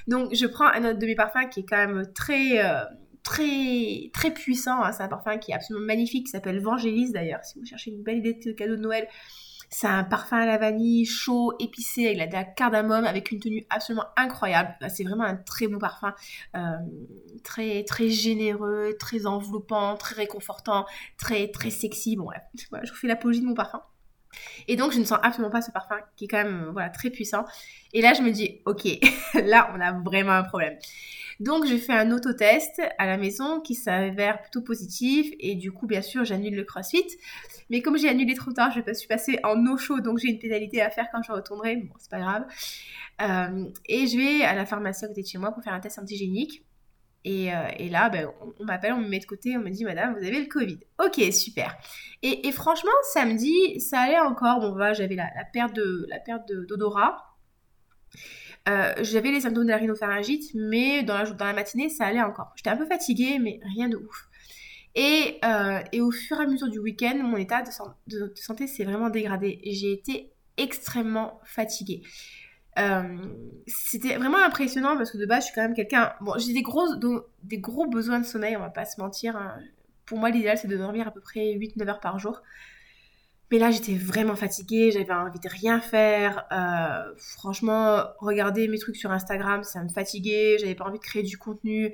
Donc, 0.08 0.34
je 0.34 0.46
prends 0.46 0.68
un 0.68 0.86
autre 0.86 1.00
de 1.00 1.06
mes 1.06 1.16
parfums 1.16 1.50
qui 1.50 1.62
est 1.62 1.66
quand 1.66 1.78
même 1.78 2.14
très, 2.14 2.64
euh, 2.64 2.84
très 3.24 4.12
très 4.14 4.32
puissant. 4.32 4.82
Hein. 4.84 4.92
C'est 4.92 5.04
un 5.04 5.08
parfum 5.08 5.38
qui 5.38 5.52
est 5.52 5.56
absolument 5.56 5.86
magnifique, 5.86 6.28
qui 6.28 6.32
s'appelle 6.32 6.62
Vangélis 6.62 7.12
d'ailleurs. 7.12 7.44
Si 7.44 7.60
vous 7.60 7.66
cherchez 7.66 7.92
une 7.92 8.04
belle 8.04 8.20
idée 8.20 8.34
de 8.34 8.52
cadeau 8.52 8.76
de 8.76 8.82
Noël, 8.82 9.08
c'est 9.70 9.88
un 9.88 10.04
parfum 10.04 10.38
à 10.38 10.46
la 10.46 10.58
vanille, 10.58 11.06
chaud, 11.06 11.54
épicé, 11.60 12.08
avec 12.08 12.32
la, 12.32 12.44
cardamome, 12.44 13.06
avec 13.06 13.32
une 13.32 13.40
tenue 13.40 13.66
absolument 13.70 14.06
incroyable. 14.18 14.76
C'est 14.90 15.04
vraiment 15.04 15.24
un 15.24 15.36
très 15.36 15.68
bon 15.68 15.80
parfum, 15.80 16.14
euh, 16.56 16.60
très 17.44 17.84
très 17.84 18.10
généreux, 18.10 18.96
très 19.00 19.26
enveloppant, 19.26 19.96
très 19.98 20.16
réconfortant, 20.16 20.86
très 21.18 21.50
très 21.50 21.70
sexy. 21.70 22.16
Bon, 22.16 22.26
voilà, 22.70 22.86
je 22.86 22.92
vous 22.92 22.98
fais 22.98 23.08
l'apologie 23.08 23.42
de 23.42 23.46
mon 23.46 23.54
parfum. 23.54 23.82
Et 24.68 24.76
donc, 24.76 24.92
je 24.92 25.00
ne 25.00 25.04
sens 25.04 25.20
absolument 25.24 25.52
pas 25.52 25.62
ce 25.62 25.72
parfum 25.72 25.98
qui 26.16 26.26
est 26.26 26.28
quand 26.28 26.44
même 26.44 26.70
voilà, 26.74 26.90
très 26.90 27.10
puissant. 27.10 27.46
Et 27.94 28.02
là, 28.02 28.14
je 28.14 28.22
me 28.22 28.32
dis, 28.32 28.62
ok, 28.66 28.88
là, 29.34 29.72
on 29.76 29.82
a 29.82 29.92
vraiment 29.94 30.34
un 30.34 30.44
problème. 30.44 30.78
Donc, 31.40 31.66
je 31.68 31.76
fais 31.76 31.94
un 31.94 32.12
autotest 32.12 32.82
à 32.98 33.06
la 33.06 33.18
maison 33.18 33.60
qui 33.60 33.76
s'avère 33.76 34.42
plutôt 34.42 34.62
positif. 34.62 35.32
Et 35.40 35.56
du 35.56 35.72
coup, 35.72 35.86
bien 35.88 36.02
sûr, 36.02 36.24
j'annule 36.24 36.56
le 36.56 36.64
crossfit. 36.64 37.06
Mais 37.70 37.82
comme 37.82 37.98
j'ai 37.98 38.10
annulé 38.10 38.36
trop 38.36 38.52
tard, 38.52 38.72
je 38.72 38.94
suis 38.94 39.08
passée 39.08 39.40
en 39.44 39.66
eau 39.66 39.78
chaude, 39.78 40.04
donc 40.04 40.20
j'ai 40.20 40.30
une 40.30 40.40
pénalité 40.40 40.82
à 40.82 40.90
faire 40.90 41.08
quand 41.12 41.22
je 41.24 41.32
retournerai. 41.32 41.78
Bon, 41.78 41.94
c'est 41.98 42.12
pas 42.12 42.20
grave. 42.20 42.46
Euh, 43.22 43.66
et 43.86 44.08
je 44.08 44.18
vais 44.18 44.44
à 44.44 44.54
la 44.54 44.66
pharmacie 44.66 45.06
à 45.06 45.08
côté 45.08 45.22
de 45.22 45.28
chez 45.28 45.38
moi 45.38 45.52
pour 45.52 45.64
faire 45.64 45.74
un 45.74 45.80
test 45.80 46.00
antigénique. 46.00 46.64
Et, 47.26 47.52
euh, 47.54 47.90
là, 47.90 48.10
ben, 48.10 48.30
on, 48.60 48.64
m'appelle, 48.64 48.94
on 48.94 49.02
me 49.02 49.10
met 49.10 49.20
de 49.20 49.26
côté, 49.26 49.58
on 49.58 49.60
me 49.60 49.70
dit, 49.70 49.84
Madame, 49.84 50.14
vous 50.14 50.26
avez 50.26 50.40
le 50.40 50.48
Covid. 50.48 50.80
Ok, 51.04 51.22
super. 51.34 51.76
Et, 52.22 52.52
franchement, 52.52 52.92
samedi, 53.14 53.80
ça 53.80 54.00
allait 54.00 54.20
encore. 54.20 54.62
Bon, 54.62 54.72
voilà, 54.72 54.94
j'avais 54.94 55.16
la, 55.16 55.28
la 55.36 55.44
perte 55.44 55.76
d'odorat. 55.76 57.36
Euh, 58.68 58.94
j'avais 59.02 59.32
les 59.32 59.42
symptômes 59.42 59.66
de 59.66 59.70
la 59.70 59.78
rhinopharyngite, 59.78 60.52
mais 60.56 61.04
dans 61.04 61.18
la, 61.18 61.54
matinée, 61.54 61.90
ça 61.90 62.06
allait 62.06 62.22
encore. 62.22 62.52
J'étais 62.56 62.70
un 62.70 62.78
peu 62.78 62.86
fatiguée, 62.86 63.38
mais 63.40 63.60
rien 63.76 63.90
de 63.90 63.98
ouf. 63.98 64.28
Et, 64.96 65.40
euh, 65.44 65.80
et 65.92 66.02
au 66.02 66.12
fur 66.12 66.40
et 66.40 66.44
à 66.44 66.48
mesure 66.48 66.70
du 66.70 66.80
week-end, 66.80 67.18
mon 67.22 67.38
état 67.38 67.62
de, 67.62 68.32
santé 68.36 68.68
s'est 68.68 68.86
vraiment 68.86 69.10
dégradé. 69.10 69.60
J'ai 69.66 69.92
été 69.92 70.32
extrêmement 70.58 71.42
fatiguée. 71.44 72.02
Euh, 72.78 73.18
c'était 73.68 74.18
vraiment 74.18 74.44
impressionnant 74.44 74.98
parce 74.98 75.12
que 75.12 75.18
de 75.18 75.26
base, 75.26 75.44
je 75.44 75.46
suis 75.48 75.56
quand 75.56 75.62
même 75.62 75.74
quelqu'un. 75.74 76.14
J'ai 76.38 76.54
des 76.54 76.62
gros, 76.62 76.86
des 77.44 77.58
gros 77.60 77.88
besoins 77.88 78.20
de 78.20 78.26
sommeil, 78.26 78.56
on 78.56 78.60
va 78.60 78.70
pas 78.70 78.86
se 78.86 79.00
mentir. 79.00 79.36
Hein. 79.36 79.58
Pour 80.06 80.20
moi, 80.20 80.30
l'idéal, 80.30 80.58
c'est 80.58 80.68
de 80.68 80.78
dormir 80.78 81.08
à 81.08 81.12
peu 81.12 81.22
près 81.22 81.54
8-9 81.56 81.88
heures 81.88 82.00
par 82.00 82.20
jour. 82.20 82.42
Mais 83.52 83.60
là, 83.60 83.72
j'étais 83.72 83.94
vraiment 83.94 84.36
fatiguée, 84.36 84.92
j'avais 84.92 85.14
envie 85.14 85.40
de 85.40 85.50
rien 85.50 85.80
faire. 85.80 86.46
Euh, 86.52 87.14
franchement, 87.18 88.04
regarder 88.20 88.68
mes 88.68 88.80
trucs 88.80 88.96
sur 88.96 89.12
Instagram, 89.12 89.64
ça 89.64 89.84
me 89.84 89.90
fatiguait. 89.90 90.58
J'avais 90.60 90.76
pas 90.76 90.86
envie 90.86 91.00
de 91.00 91.04
créer 91.04 91.24
du 91.24 91.38
contenu. 91.38 91.94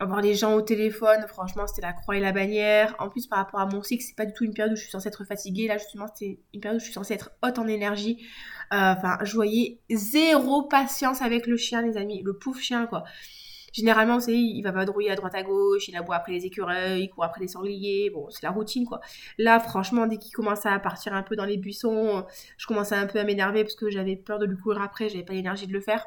Avoir 0.00 0.20
les 0.20 0.34
gens 0.34 0.54
au 0.54 0.62
téléphone, 0.62 1.24
franchement, 1.26 1.66
c'était 1.66 1.82
la 1.82 1.92
croix 1.92 2.16
et 2.16 2.20
la 2.20 2.30
bannière. 2.30 2.94
En 3.00 3.08
plus, 3.08 3.26
par 3.26 3.40
rapport 3.40 3.58
à 3.58 3.66
mon 3.66 3.82
cycle, 3.82 4.04
c'est 4.04 4.14
pas 4.14 4.26
du 4.26 4.32
tout 4.32 4.44
une 4.44 4.54
période 4.54 4.72
où 4.72 4.76
je 4.76 4.82
suis 4.82 4.90
censée 4.90 5.08
être 5.08 5.24
fatiguée. 5.24 5.66
Là, 5.66 5.76
justement, 5.76 6.06
c'était 6.06 6.38
une 6.54 6.60
période 6.60 6.76
où 6.76 6.80
je 6.80 6.84
suis 6.84 6.94
censée 6.94 7.14
être 7.14 7.32
haute 7.42 7.58
en 7.58 7.66
énergie. 7.66 8.24
Euh, 8.72 8.94
enfin, 8.96 9.18
je 9.22 9.34
voyais 9.34 9.80
zéro 9.90 10.62
patience 10.62 11.20
avec 11.20 11.48
le 11.48 11.56
chien, 11.56 11.82
les 11.82 11.96
amis. 11.96 12.22
Le 12.22 12.34
pauvre 12.38 12.60
chien, 12.60 12.86
quoi. 12.86 13.04
Généralement, 13.72 14.18
vous 14.18 14.30
il 14.30 14.62
va 14.62 14.72
vadrouiller 14.72 15.10
à 15.10 15.14
droite 15.14 15.34
à 15.34 15.42
gauche, 15.42 15.88
il 15.88 15.96
aboie 15.96 16.16
après 16.16 16.32
les 16.32 16.46
écureuils, 16.46 17.02
il 17.02 17.08
court 17.10 17.24
après 17.24 17.40
les 17.40 17.48
sangliers, 17.48 18.10
bon, 18.10 18.28
c'est 18.30 18.42
la 18.42 18.50
routine 18.50 18.86
quoi. 18.86 19.00
Là, 19.36 19.60
franchement, 19.60 20.06
dès 20.06 20.16
qu'il 20.16 20.32
commençait 20.32 20.68
à 20.68 20.78
partir 20.78 21.12
un 21.14 21.22
peu 21.22 21.36
dans 21.36 21.44
les 21.44 21.58
buissons, 21.58 22.24
je 22.56 22.66
commençais 22.66 22.94
un 22.94 23.06
peu 23.06 23.18
à 23.18 23.24
m'énerver 23.24 23.64
parce 23.64 23.74
que 23.74 23.90
j'avais 23.90 24.16
peur 24.16 24.38
de 24.38 24.46
lui 24.46 24.56
courir 24.56 24.80
après, 24.82 25.08
j'avais 25.08 25.24
pas 25.24 25.34
l'énergie 25.34 25.66
de 25.66 25.72
le 25.72 25.80
faire. 25.80 26.06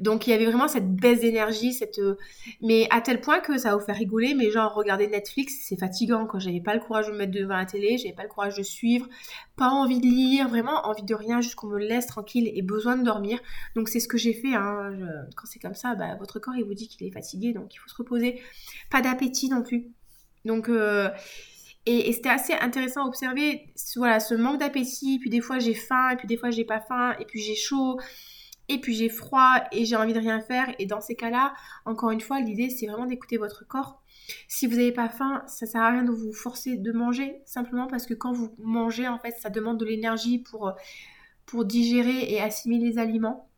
Donc 0.00 0.26
il 0.26 0.30
y 0.30 0.32
avait 0.32 0.46
vraiment 0.46 0.66
cette 0.66 0.94
baisse 0.96 1.20
d'énergie, 1.20 1.74
cette 1.74 1.98
euh, 1.98 2.16
mais 2.62 2.86
à 2.90 3.02
tel 3.02 3.20
point 3.20 3.40
que 3.40 3.58
ça 3.58 3.72
a 3.72 3.76
vous 3.76 3.84
faire 3.84 3.96
rigoler, 3.96 4.34
mais 4.34 4.50
genre 4.50 4.74
regarder 4.74 5.06
Netflix, 5.06 5.54
c'est 5.68 5.76
fatigant 5.76 6.26
quand 6.26 6.38
j'avais 6.38 6.62
pas 6.62 6.74
le 6.74 6.80
courage 6.80 7.08
de 7.08 7.12
me 7.12 7.18
mettre 7.18 7.32
devant 7.32 7.56
la 7.56 7.66
télé, 7.66 7.98
j'avais 7.98 8.14
pas 8.14 8.22
le 8.22 8.30
courage 8.30 8.56
de 8.56 8.62
suivre, 8.62 9.06
pas 9.56 9.68
envie 9.68 10.00
de 10.00 10.06
lire, 10.06 10.48
vraiment 10.48 10.86
envie 10.86 11.02
de 11.02 11.14
rien, 11.14 11.42
juste 11.42 11.54
qu'on 11.54 11.66
me 11.66 11.78
laisse 11.78 12.06
tranquille 12.06 12.50
et 12.54 12.62
besoin 12.62 12.96
de 12.96 13.04
dormir. 13.04 13.38
Donc 13.76 13.90
c'est 13.90 14.00
ce 14.00 14.08
que 14.08 14.16
j'ai 14.16 14.32
fait. 14.32 14.54
Hein. 14.54 14.96
Quand 15.36 15.46
c'est 15.46 15.58
comme 15.58 15.74
ça, 15.74 15.94
bah, 15.94 16.16
votre 16.18 16.38
corps 16.38 16.54
il 16.56 16.64
vous 16.64 16.74
dit 16.74 16.88
qu'il 16.88 17.06
est 17.06 17.12
fatigué, 17.12 17.52
donc 17.52 17.74
il 17.74 17.78
faut 17.78 17.88
se 17.88 17.96
reposer. 17.96 18.40
Pas 18.90 19.02
d'appétit 19.02 19.50
non 19.50 19.62
plus. 19.62 19.88
Donc 20.46 20.70
euh, 20.70 21.10
et, 21.84 22.08
et 22.08 22.12
c'était 22.14 22.30
assez 22.30 22.54
intéressant 22.54 23.04
à 23.04 23.08
observer 23.08 23.72
voilà 23.96 24.18
ce 24.18 24.34
manque 24.34 24.60
d'appétit. 24.60 25.18
Puis 25.18 25.28
des 25.28 25.42
fois 25.42 25.58
j'ai 25.58 25.74
faim, 25.74 26.08
et 26.10 26.16
puis 26.16 26.26
des 26.26 26.38
fois 26.38 26.50
j'ai 26.50 26.64
pas 26.64 26.80
faim, 26.80 27.14
et 27.20 27.26
puis 27.26 27.40
j'ai 27.40 27.54
chaud 27.54 27.98
et 28.70 28.80
puis 28.80 28.94
j'ai 28.94 29.08
froid 29.08 29.56
et 29.72 29.84
j'ai 29.84 29.96
envie 29.96 30.12
de 30.12 30.18
rien 30.18 30.40
faire. 30.40 30.72
Et 30.78 30.86
dans 30.86 31.00
ces 31.00 31.16
cas-là, 31.16 31.54
encore 31.84 32.10
une 32.10 32.20
fois, 32.20 32.40
l'idée 32.40 32.70
c'est 32.70 32.86
vraiment 32.86 33.06
d'écouter 33.06 33.36
votre 33.36 33.66
corps. 33.66 34.02
Si 34.46 34.66
vous 34.66 34.76
n'avez 34.76 34.92
pas 34.92 35.08
faim, 35.08 35.42
ça 35.46 35.66
sert 35.66 35.82
à 35.82 35.90
rien 35.90 36.04
de 36.04 36.12
vous 36.12 36.32
forcer 36.32 36.76
de 36.76 36.92
manger, 36.92 37.42
simplement 37.44 37.88
parce 37.88 38.06
que 38.06 38.14
quand 38.14 38.32
vous 38.32 38.54
mangez, 38.58 39.08
en 39.08 39.18
fait, 39.18 39.32
ça 39.32 39.50
demande 39.50 39.78
de 39.78 39.84
l'énergie 39.84 40.38
pour, 40.38 40.72
pour 41.46 41.64
digérer 41.64 42.32
et 42.32 42.40
assimiler 42.40 42.90
les 42.90 42.98
aliments. 42.98 43.48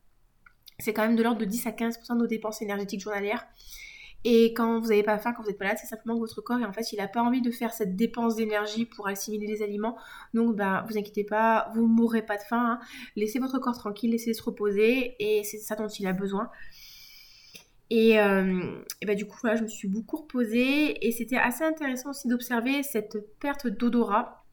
C'est 0.78 0.94
quand 0.94 1.02
même 1.02 1.16
de 1.16 1.22
l'ordre 1.22 1.38
de 1.38 1.44
10 1.44 1.66
à 1.66 1.70
15% 1.70 2.14
de 2.14 2.18
nos 2.18 2.26
dépenses 2.26 2.62
énergétiques 2.62 3.00
journalières. 3.00 3.46
Et 4.24 4.52
quand 4.54 4.78
vous 4.78 4.88
n'avez 4.88 5.02
pas 5.02 5.18
faim, 5.18 5.32
quand 5.32 5.42
vous 5.42 5.52
pas 5.52 5.64
là, 5.64 5.76
c'est 5.76 5.86
simplement 5.86 6.14
que 6.14 6.20
votre 6.20 6.40
corps, 6.40 6.60
en 6.62 6.72
fait, 6.72 6.92
il 6.92 6.96
n'a 6.96 7.08
pas 7.08 7.22
envie 7.22 7.42
de 7.42 7.50
faire 7.50 7.72
cette 7.72 7.96
dépense 7.96 8.36
d'énergie 8.36 8.86
pour 8.86 9.08
assimiler 9.08 9.46
les 9.46 9.62
aliments. 9.62 9.96
Donc, 10.32 10.54
ben, 10.54 10.84
vous 10.88 10.96
inquiétez 10.96 11.24
pas, 11.24 11.70
vous 11.74 11.82
ne 11.82 11.88
mourrez 11.92 12.22
pas 12.22 12.36
de 12.36 12.42
faim. 12.42 12.78
Hein. 12.80 12.86
Laissez 13.16 13.40
votre 13.40 13.58
corps 13.58 13.76
tranquille, 13.76 14.12
laissez-le 14.12 14.34
se 14.34 14.42
reposer. 14.42 15.16
Et 15.18 15.42
c'est 15.42 15.58
ça 15.58 15.74
dont 15.74 15.88
il 15.88 16.06
a 16.06 16.12
besoin. 16.12 16.50
Et, 17.90 18.20
euh, 18.20 18.80
et 19.00 19.06
ben, 19.06 19.16
du 19.16 19.26
coup, 19.26 19.38
je 19.42 19.62
me 19.62 19.68
suis 19.68 19.88
beaucoup 19.88 20.18
reposée. 20.18 21.04
Et 21.04 21.10
c'était 21.10 21.36
assez 21.36 21.64
intéressant 21.64 22.10
aussi 22.10 22.28
d'observer 22.28 22.84
cette 22.84 23.18
perte 23.40 23.66
d'odorat. 23.66 24.44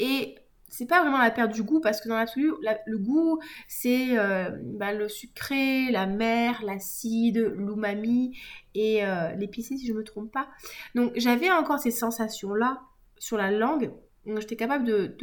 Et 0.00 0.34
c'est 0.74 0.86
pas 0.86 1.02
vraiment 1.02 1.18
la 1.18 1.30
perte 1.30 1.52
du 1.52 1.62
goût 1.62 1.80
parce 1.80 2.00
que 2.00 2.08
dans 2.08 2.16
l'absolu, 2.16 2.52
le 2.86 2.98
goût, 2.98 3.38
c'est 3.68 4.18
euh, 4.18 4.50
bah, 4.64 4.92
le 4.92 5.08
sucré, 5.08 5.90
la 5.92 6.06
mer, 6.06 6.62
l'acide, 6.64 7.38
l'umami 7.56 8.36
et 8.74 9.06
euh, 9.06 9.30
l'épicé 9.36 9.76
si 9.76 9.86
je 9.86 9.92
me 9.92 10.02
trompe 10.02 10.32
pas. 10.32 10.48
Donc 10.96 11.12
j'avais 11.14 11.50
encore 11.52 11.78
ces 11.78 11.92
sensations-là 11.92 12.82
sur 13.18 13.36
la 13.36 13.52
langue. 13.52 13.92
J'étais 14.26 14.56
capable 14.56 14.84
de, 14.84 15.16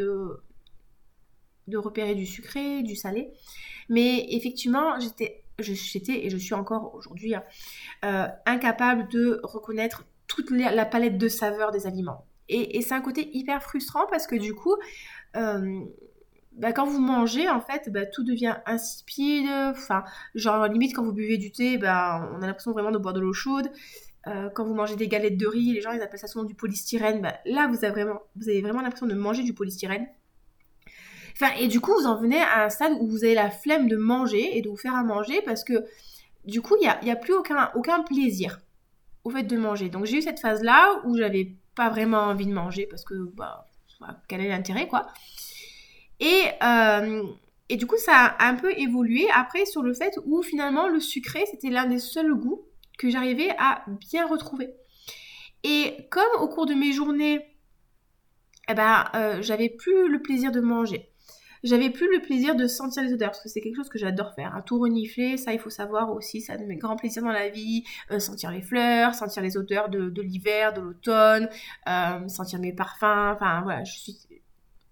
de, 1.68 1.78
repérer 1.78 2.16
du 2.16 2.26
sucré, 2.26 2.82
du 2.82 2.96
salé. 2.96 3.34
Mais 3.90 4.28
effectivement, 4.30 5.00
j'étais, 5.02 5.44
j'étais 5.60 6.26
et 6.26 6.30
je 6.30 6.38
suis 6.38 6.54
encore 6.54 6.96
aujourd'hui 6.96 7.36
hein, 7.36 7.44
euh, 8.06 8.28
incapable 8.46 9.10
de 9.10 9.42
reconnaître 9.44 10.06
toute 10.28 10.50
la 10.50 10.86
palette 10.86 11.18
de 11.18 11.28
saveurs 11.28 11.72
des 11.72 11.88
aliments. 11.88 12.26
Et, 12.54 12.82
c'est 12.82 12.94
un 12.94 13.02
côté 13.02 13.30
hyper 13.34 13.64
frustrant 13.64 14.06
parce 14.10 14.28
que 14.28 14.36
du 14.36 14.54
coup, 14.54 14.76
bah, 15.34 16.74
quand 16.74 16.86
vous 16.86 17.00
mangez, 17.00 17.50
en 17.50 17.62
fait, 17.62 17.90
bah, 17.90 18.06
tout 18.06 18.24
devient 18.24 18.58
insipide. 18.66 19.50
Enfin, 19.70 20.04
genre, 20.36 20.68
limite, 20.68 20.94
quand 20.94 21.04
vous 21.04 21.14
buvez 21.14 21.38
du 21.38 21.52
thé, 21.52 21.78
bah, 21.78 22.30
on 22.34 22.42
a 22.42 22.48
l'impression 22.48 22.72
vraiment 22.72 22.92
de 22.92 22.98
boire 22.98 23.14
de 23.14 23.20
l'eau 23.20 23.34
chaude. 23.34 23.70
Euh, 24.28 24.50
quand 24.54 24.66
vous 24.66 24.76
mangez 24.76 24.96
des 24.96 25.08
galettes 25.08 25.38
de 25.38 25.48
riz, 25.48 25.74
les 25.74 25.82
gens 25.82 25.92
ils 25.92 26.02
appellent 26.02 26.20
ça 26.20 26.28
souvent 26.28 26.46
du 26.46 26.54
polystyrène. 26.54 27.34
Là, 27.46 27.68
vous 27.68 27.84
avez 27.84 28.04
vraiment, 28.62 28.82
l'impression 28.82 29.08
de 29.08 29.16
manger 29.16 29.44
du 29.44 29.54
polystyrène. 29.54 30.08
Enfin, 31.34 31.52
et 31.60 31.68
du 31.68 31.80
coup, 31.80 31.94
vous 31.94 32.06
en 32.06 32.20
venez 32.20 32.40
à 32.40 32.66
un 32.66 32.70
stade 32.70 32.94
où 33.00 33.08
vous 33.08 33.24
avez 33.24 33.34
la 33.34 33.50
flemme 33.50 33.88
de 33.88 33.96
manger 33.96 34.58
et 34.58 34.62
de 34.62 34.70
vous 34.70 34.78
faire 34.78 34.94
à 34.94 35.04
manger 35.04 35.42
parce 35.44 35.64
que 35.64 35.86
du 36.46 36.62
coup, 36.62 36.76
il 36.80 36.94
n'y 37.04 37.12
a, 37.12 37.16
plus 37.16 37.34
aucun, 37.34 37.72
aucun 37.74 38.04
plaisir 38.04 38.60
au 39.24 39.30
fait 39.30 39.44
de 39.44 39.58
manger. 39.58 39.90
Donc, 39.90 40.06
j'ai 40.06 40.18
eu 40.18 40.22
cette 40.22 40.40
phase-là 40.40 41.02
où 41.06 41.18
j'avais 41.18 41.56
pas 41.76 41.90
vraiment 41.90 42.20
envie 42.20 42.46
de 42.46 42.54
manger 42.54 42.86
parce 42.88 43.04
que, 43.04 43.32
bah, 43.36 43.71
quel 44.28 44.42
est 44.42 44.50
l'intérêt, 44.50 44.88
quoi. 44.88 45.08
Et, 46.20 46.44
euh, 46.64 47.24
et 47.70 47.78
du 47.78 47.88
coup, 47.88 47.98
ça 47.98 48.14
a 48.16 48.48
un 48.48 48.56
peu 48.56 48.72
évolué 48.78 49.28
après 49.34 49.66
sur 49.66 49.82
le 49.82 49.94
fait 49.94 50.20
où 50.26 50.42
finalement 50.44 50.88
le 50.88 51.00
sucré, 51.00 51.46
c'était 51.50 51.70
l'un 51.70 51.86
des 51.86 52.00
seuls 52.00 52.34
goûts 52.34 52.64
que 52.98 53.10
j'arrivais 53.10 53.50
à 53.58 53.84
bien 53.88 54.28
retrouver. 54.28 54.70
Et 55.64 56.08
comme 56.10 56.42
au 56.42 56.48
cours 56.48 56.66
de 56.66 56.74
mes 56.74 56.92
journées, 56.92 57.46
eh 58.70 58.74
ben, 58.74 59.06
euh, 59.16 59.42
j'avais 59.42 59.70
plus 59.70 60.08
le 60.08 60.22
plaisir 60.22 60.52
de 60.52 60.60
manger. 60.60 61.11
J'avais 61.64 61.92
plus 61.92 62.12
le 62.12 62.22
plaisir 62.22 62.56
de 62.56 62.66
sentir 62.66 63.04
les 63.04 63.14
odeurs, 63.14 63.32
parce 63.32 63.44
que 63.44 63.50
c'est 63.50 63.62
quelque 63.62 63.76
chose 63.76 63.90
que 63.90 64.00
j'adore 64.00 64.34
faire. 64.34 64.56
Un 64.56 64.62
tout 64.62 64.80
renifler, 64.80 65.38
ça 65.38 65.54
il 65.54 65.60
faut 65.60 65.70
savoir 65.70 66.12
aussi, 66.12 66.42
ça 66.42 66.58
de 66.58 66.66
mes 66.66 66.76
grands 66.76 66.96
plaisirs 66.96 67.22
dans 67.22 67.32
la 67.32 67.50
vie. 67.50 67.84
Euh, 68.10 68.20
sentir 68.20 68.52
les 68.52 68.62
fleurs, 68.62 69.14
sentir 69.14 69.44
les 69.44 69.58
odeurs 69.58 69.90
de, 69.90 70.22
l'hiver, 70.22 70.74
de 70.74 70.82
l'automne, 70.82 71.50
euh, 71.88 72.28
sentir 72.28 72.60
mes 72.60 72.74
parfums, 72.74 73.34
enfin 73.36 73.62
voilà, 73.64 73.84
je 73.84 73.92
suis... 73.92 74.18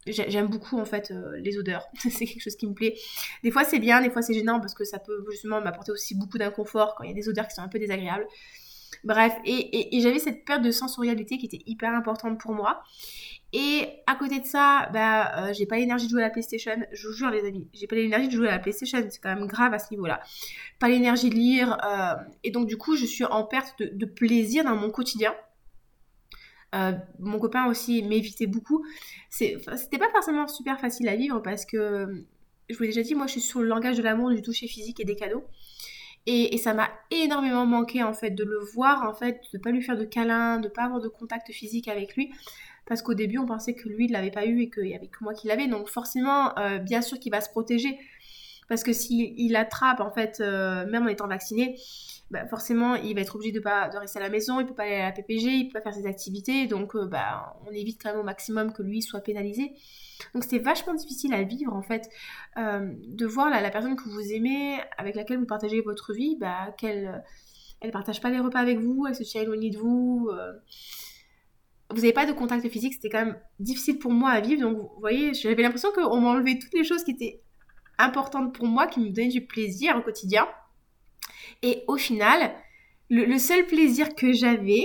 J'aime 0.08 0.48
beaucoup 0.48 0.80
en 0.80 0.86
fait 0.86 1.12
euh, 1.12 1.38
les 1.38 1.58
odeurs, 1.58 1.86
c'est 2.00 2.26
quelque 2.26 2.42
chose 2.42 2.56
qui 2.56 2.68
me 2.68 2.74
plaît. 2.74 2.96
Des 3.44 3.52
fois 3.52 3.64
c'est 3.64 3.80
bien, 3.80 4.02
des 4.02 4.10
fois 4.10 4.22
c'est 4.22 4.34
gênant 4.34 4.60
parce 4.60 4.74
que 4.74 4.84
ça 4.84 4.98
peut 4.98 5.26
justement 5.30 5.62
m'apporter 5.62 5.92
aussi 5.92 6.16
beaucoup 6.16 6.38
d'inconfort 6.38 6.96
quand 6.96 7.04
il 7.04 7.10
y 7.10 7.12
a 7.12 7.16
des 7.16 7.30
odeurs 7.30 7.48
qui 7.48 7.56
sont 7.56 7.62
un 7.62 7.68
peu 7.68 7.80
désagréables. 7.80 8.26
Bref, 9.04 9.34
et, 9.46 9.98
et 9.98 10.02
j'avais 10.02 10.20
cette 10.20 10.46
perte 10.46 10.62
de 10.62 10.72
sensorialité 10.72 11.38
qui 11.38 11.46
était 11.46 11.62
hyper 11.66 11.94
importante 11.94 12.40
pour 12.40 12.54
moi. 12.54 12.82
Et 13.51 13.88
à 14.06 14.15
côté 14.15 14.39
de 14.39 14.46
ça, 14.46 14.89
bah, 14.94 15.48
euh, 15.50 15.53
j'ai 15.53 15.65
pas 15.65 15.77
l'énergie 15.77 16.06
de 16.06 16.12
jouer 16.12 16.22
à 16.22 16.25
la 16.25 16.29
PlayStation. 16.29 16.72
Je 16.91 17.08
vous 17.08 17.13
jure, 17.13 17.32
les 17.32 17.46
amis, 17.48 17.68
j'ai 17.74 17.88
pas 17.88 17.96
l'énergie 17.96 18.27
de 18.27 18.34
jouer 18.34 18.48
à 18.48 18.51
la 18.51 18.60
PlayStation. 18.60 19.00
C'est 19.10 19.20
quand 19.20 19.34
même 19.34 19.48
grave 19.48 19.74
à 19.74 19.79
ce 19.79 19.91
niveau-là. 19.91 20.22
Pas 20.79 20.88
l'énergie 20.88 21.29
de 21.29 21.36
lire. 21.36 21.77
Euh, 21.84 22.13
et 22.44 22.51
donc, 22.51 22.68
du 22.68 22.77
coup, 22.77 22.96
je 22.96 23.06
suis 23.06 23.25
en 23.25 23.44
perte 23.44 23.82
de, 23.82 24.06
plaisir 24.06 24.63
dans 24.63 24.75
mon 24.75 24.91
quotidien. 24.91 25.34
Euh, 26.75 26.91
mon 27.18 27.39
copain 27.39 27.65
aussi 27.65 28.03
m'évitait 28.03 28.46
beaucoup. 28.46 28.86
C'était 29.32 29.58
pas 29.98 30.10
forcément 30.12 30.48
super 30.48 30.79
facile 30.79 31.10
à 31.10 31.15
vivre 31.15 31.39
parce 31.39 31.65
que, 31.65 32.25
je 32.70 32.75
vous 32.75 32.84
l'ai 32.84 32.89
déjà 32.89 33.01
dit, 33.01 33.15
moi 33.15 33.25
je 33.25 33.32
suis 33.32 33.41
sur 33.41 33.62
le 33.62 33.68
langage 33.68 33.98
de 33.98 34.03
l'amour, 34.03 34.29
du 34.29 34.44
toucher 34.44 34.68
physique 34.68 35.00
et 35.00 35.06
des 35.06 35.15
cadeaux. 35.15 35.44
Et, 36.27 36.56
ça 36.60 36.75
m'a 36.75 36.89
énormément 37.10 37.65
manqué 37.65 38.03
en 38.03 38.13
fait 38.13 38.29
de 38.29 38.44
le 38.44 38.60
voir, 38.60 39.10
en 39.10 39.15
fait, 39.15 39.41
de 39.51 39.58
pas 39.58 39.72
lui 39.72 39.82
faire 39.82 39.98
de 39.98 40.03
câlin, 40.03 40.60
de 40.60 40.68
pas 40.68 40.84
avoir 40.84 41.00
de 41.00 41.08
contact 41.08 41.51
physique 41.51 41.88
avec 41.88 42.15
lui 42.15 42.32
parce 42.89 43.03
qu'au 43.03 43.13
début 43.13 43.38
on 43.38 43.46
pensait 43.46 43.75
que 43.75 43.88
lui 43.88 44.05
il 44.05 44.12
l'avait 44.12 44.31
pas 44.31 44.46
eu 44.46 44.62
et 44.63 44.69
qu'il 44.69 44.88
y 44.88 44.96
avait 44.96 45.08
que 45.08 45.19
moi 45.24 45.34
qui 45.34 45.48
l'avais. 45.48 45.67
Donc 45.67 45.88
forcément 45.88 46.58
euh, 46.58 46.79
bien 46.79 47.01
sûr 47.01 47.19
qu'il 47.19 47.31
va 47.31 47.39
se 47.39 47.50
protéger. 47.50 47.98
Parce 48.67 48.84
que 48.84 48.91
s'il 48.93 49.39
il 49.39 49.55
attrape 49.55 50.01
en 50.01 50.12
fait 50.12 50.41
euh, 50.41 50.86
même 50.88 51.03
en 51.03 51.08
étant 51.08 51.27
vacciné 51.27 51.77
bah, 52.31 52.46
forcément 52.48 52.96
il 52.96 53.15
va 53.15 53.22
être 53.22 53.36
obligé 53.36 53.51
de 53.51 53.98
rester 53.98 54.19
à 54.19 54.24
la 54.24 54.29
maison. 54.29 54.60
Il 54.60 54.65
peut 54.65 54.74
pas 54.74 54.84
aller 54.84 54.96
à 54.96 55.05
la 55.05 55.12
PPG 55.12 55.51
il 55.51 55.67
peut 55.67 55.79
pas 55.79 55.81
faire 55.81 55.93
ses 55.93 56.08
activités. 56.08 56.65
Donc 56.65 56.96
euh, 56.96 57.05
bah 57.05 57.55
on 57.67 57.72
évite 57.72 58.01
quand 58.01 58.10
même 58.10 58.19
au 58.19 58.24
maximum 58.24 58.74
que 58.74 58.81
lui 58.81 59.03
soit 59.03 59.22
pénalisé. 59.22 59.72
Donc 60.34 60.43
c'était 60.43 60.60
vachement 60.60 60.96
difficile 60.96 61.34
à 61.34 61.43
vivre 61.43 61.74
en 61.74 61.84
fait 61.84 62.10
de 62.58 63.25
voir 63.25 63.50
la, 63.50 63.62
la, 63.62 63.69
personne 63.69 63.96
que 63.96 64.10
vous 64.10 64.34
aimez 64.34 64.79
avec 64.98 65.15
laquelle 65.15 65.38
vous 65.38 65.46
partagez 65.46 65.79
votre 65.81 66.12
vie 66.12 66.36
bah 66.38 66.74
qu'elle 66.77 67.24
elle 67.79 67.91
partage 67.91 68.19
pas 68.19 68.29
les 68.29 68.39
repas 68.39 68.60
avec 68.60 68.79
vous 68.79 69.05
elle 69.08 69.15
se 69.15 69.24
tient 69.24 69.41
éloignée 69.41 69.69
de 69.69 69.77
vous 69.77 70.29
vous 71.89 72.01
n'avez 72.01 72.13
pas 72.13 72.25
de 72.25 72.34
contact 72.34 72.67
physique, 72.69 72.93
c'était 72.93 73.10
quand 73.10 73.25
même 73.25 73.39
difficile 73.60 73.98
pour 73.98 74.12
moi 74.12 74.29
à 74.29 74.41
vivre. 74.41 74.62
Donc, 74.62 74.77
vous 74.77 75.00
voyez, 75.00 75.34
j'avais 75.34 75.63
l'impression 75.63 75.89
qu'on 75.91 76.22
m'enlevait 76.22 76.60
toutes 76.60 76.74
les 76.74 76.84
choses 76.84 77.03
qui 77.03 77.12
étaient 77.12 77.41
importantes 77.98 78.53
pour 78.53 78.67
moi, 78.67 78.88
qui 78.88 79.00
me 79.00 79.10
donnaient 79.10 79.27
du 79.27 79.46
plaisir 79.46 79.98
au 79.98 80.01
quotidien. 80.01 80.48
Et 81.62 81.84
au 81.88 81.98
final, 81.98 82.53
le, 83.10 83.38
seul 83.38 83.65
plaisir 83.65 84.15
que 84.15 84.34
j'avais, 84.34 84.84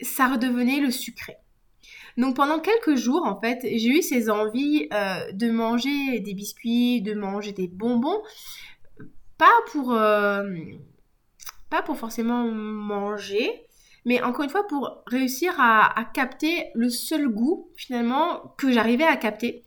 ça 0.00 0.28
redevenait 0.28 0.80
le 0.80 0.90
sucré. 0.90 1.36
Donc 2.16 2.36
pendant 2.36 2.60
quelques 2.60 2.96
jours, 2.96 3.22
en 3.24 3.40
fait, 3.40 3.60
j'ai 3.62 3.88
eu 3.88 4.02
ces 4.02 4.30
envies 4.30 4.88
euh, 4.92 5.32
de 5.32 5.50
manger 5.50 6.20
des 6.20 6.34
biscuits, 6.34 7.02
de 7.02 7.14
manger 7.14 7.52
des 7.52 7.68
bonbons, 7.68 8.22
pas 9.38 9.52
pour, 9.70 9.92
euh, 9.92 10.42
pas 11.70 11.82
pour 11.82 11.96
forcément 11.96 12.44
manger, 12.50 13.66
mais 14.06 14.22
encore 14.22 14.44
une 14.44 14.50
fois, 14.50 14.64
pour 14.68 15.02
réussir 15.08 15.52
à, 15.58 16.08
capter 16.14 16.68
le 16.74 16.88
seul 16.90 17.28
goût, 17.28 17.68
finalement, 17.74 18.54
que 18.56 18.70
j'arrivais 18.70 19.04
à 19.04 19.16
capter. 19.16 19.64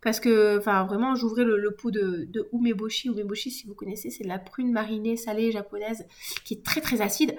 Parce 0.00 0.20
que, 0.20 0.58
enfin, 0.58 0.84
vraiment, 0.84 1.14
j'ouvrais 1.14 1.44
le, 1.44 1.70
pot 1.70 1.90
de, 1.90 2.26
umeboshi. 2.54 3.08
Umeboshi, 3.08 3.50
si 3.50 3.66
vous 3.66 3.74
connaissez, 3.74 4.08
c'est 4.08 4.24
de 4.24 4.28
la 4.28 4.38
prune 4.38 4.72
marinée 4.72 5.18
salée 5.18 5.52
japonaise 5.52 6.06
qui 6.46 6.54
est 6.54 6.64
très 6.64 6.80
très 6.80 7.02
acide. 7.02 7.36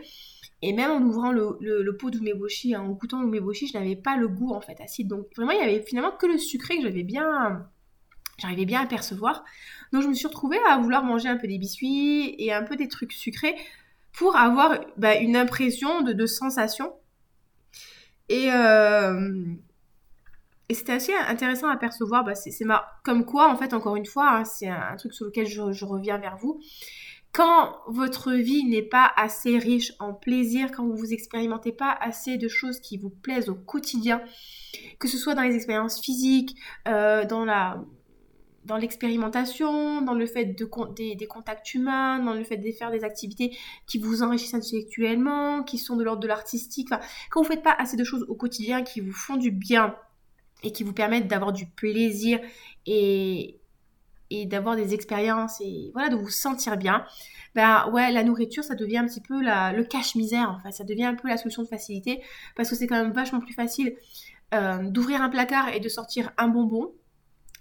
Et 0.62 0.72
même 0.72 0.92
en 0.92 1.02
ouvrant 1.02 1.32
le, 1.32 1.98
pot 1.98 2.12
d'umeboshi, 2.12 2.76
en 2.76 2.90
goûtant 2.90 3.24
l'umeboshi, 3.24 3.68
je 3.68 3.78
n'avais 3.78 3.96
pas 3.96 4.16
le 4.16 4.28
goût 4.28 4.54
en 4.54 4.62
fait 4.62 4.80
acide. 4.82 5.08
Donc 5.08 5.26
vraiment, 5.36 5.52
il 5.52 5.58
y 5.58 5.64
avait 5.64 5.82
finalement 5.82 6.12
que 6.12 6.28
le 6.28 6.38
sucré 6.38 6.78
que 6.78 6.84
j'avais 6.84 7.04
bien, 7.04 7.68
j'arrivais 8.38 8.66
bien 8.66 8.82
à 8.82 8.86
percevoir. 8.86 9.44
Donc 9.94 10.04
je 10.04 10.08
me 10.08 10.14
suis 10.14 10.28
retrouvée 10.28 10.60
à 10.70 10.78
vouloir 10.78 11.04
manger 11.04 11.28
un 11.28 11.38
peu 11.38 11.48
des 11.48 11.58
biscuits 11.58 12.36
et 12.38 12.54
un 12.54 12.62
peu 12.62 12.76
des 12.76 12.88
trucs 12.88 13.14
sucrés 13.14 13.56
pour 14.18 14.36
avoir 14.36 14.80
bah, 14.98 15.16
une 15.16 15.36
impression 15.36 16.02
de, 16.02 16.26
sensation. 16.26 16.94
Et, 18.30 18.52
euh, 18.52 19.46
et 20.70 20.74
c'était 20.74 20.94
assez 20.94 21.14
intéressant 21.14 21.68
à 21.68 21.78
percevoir. 21.78 22.24
Bah, 22.24 22.36
c'est 22.36 22.52
comme 23.04 23.26
quoi, 23.26 23.52
en 23.52 23.58
fait, 23.58 23.74
encore 23.74 23.96
une 23.96 24.06
fois, 24.06 24.32
hein, 24.32 24.46
c'est 24.46 24.70
un, 24.70 24.96
truc 24.98 25.14
sur 25.14 25.26
lequel 25.26 25.46
je, 25.48 25.86
reviens 25.86 26.18
vers 26.18 26.38
vous. 26.38 26.60
Quand 27.34 27.76
votre 27.88 28.32
vie 28.32 28.64
n'est 28.64 28.82
pas 28.82 29.12
assez 29.18 29.58
riche 29.58 29.92
en 30.00 30.14
plaisir, 30.14 30.72
quand 30.72 30.86
vous 30.86 30.96
vous 30.96 31.12
expérimentez 31.12 31.74
pas 31.74 31.92
assez 32.00 32.38
de 32.38 32.48
choses 32.48 32.80
qui 32.80 32.98
vous 32.98 33.10
plaisent 33.10 33.50
au 33.50 33.56
quotidien, 33.56 34.22
que 35.00 35.10
ce 35.10 35.18
soit 35.18 35.36
dans 35.36 35.42
les 35.42 35.56
expériences 35.56 36.00
physiques, 36.00 36.56
euh, 36.88 37.26
dans 37.26 37.44
la 37.44 37.84
dans 38.66 38.78
l'expérimentation, 38.78 40.02
dans 40.02 40.14
le 40.14 40.26
fait 40.26 40.46
de, 40.46 41.16
des, 41.16 41.28
contacts 41.28 41.74
humains, 41.74 42.20
dans 42.20 42.34
le 42.34 42.44
fait 42.44 42.58
de 42.58 42.72
faire 42.72 42.92
des 42.92 43.04
activités 43.04 43.56
qui 43.86 44.00
vous 44.00 44.24
enrichissent 44.24 44.56
intellectuellement, 44.56 45.64
qui 45.64 45.78
sont 45.78 45.96
de 45.96 46.04
l'ordre 46.04 46.22
de 46.22 46.28
l'artistique. 46.28 46.90
Quand 47.30 47.42
vous 47.42 47.48
ne 47.48 47.54
faites 47.54 47.64
pas 47.64 47.76
assez 47.78 47.96
de 47.96 48.04
choses 48.04 48.26
au 48.28 48.36
quotidien 48.36 48.84
qui 48.84 49.02
vous 49.02 49.14
font 49.14 49.38
du 49.38 49.52
bien 49.52 49.96
et 50.64 50.72
qui 50.72 50.84
vous 50.84 50.94
permettent 50.94 51.28
d'avoir 51.28 51.54
du 51.54 51.68
plaisir 51.68 52.40
et, 52.88 53.60
et 54.32 54.48
d'avoir 54.48 54.76
des 54.76 54.96
expériences 54.96 55.62
et 55.62 55.92
voilà, 55.94 56.10
de 56.10 56.16
vous 56.16 56.30
sentir 56.30 56.76
bien, 56.76 57.06
ben 57.54 57.90
ouais, 57.92 58.12
la 58.12 58.24
nourriture, 58.24 58.64
ça 58.64 58.74
devient 58.74 58.98
un 58.98 59.06
petit 59.06 59.22
peu 59.22 59.44
la, 59.44 59.74
le 59.74 59.84
cache-misère, 59.84 60.50
en 60.50 60.60
fait. 60.60 60.72
Ça 60.72 60.84
devient 60.84 61.06
un 61.06 61.16
peu 61.16 61.28
la 61.28 61.38
solution 61.38 61.62
de 61.62 61.68
facilité 61.68 62.24
parce 62.56 62.70
que 62.70 62.76
c'est 62.76 62.88
quand 62.88 63.02
même 63.02 63.14
vachement 63.14 63.40
plus 63.40 63.54
facile 63.54 63.96
euh, 64.56 64.90
d'ouvrir 64.90 65.22
un 65.22 65.30
placard 65.30 65.70
et 65.70 65.80
de 65.80 65.88
sortir 65.88 66.32
un 66.38 66.48
bonbon 66.48 66.92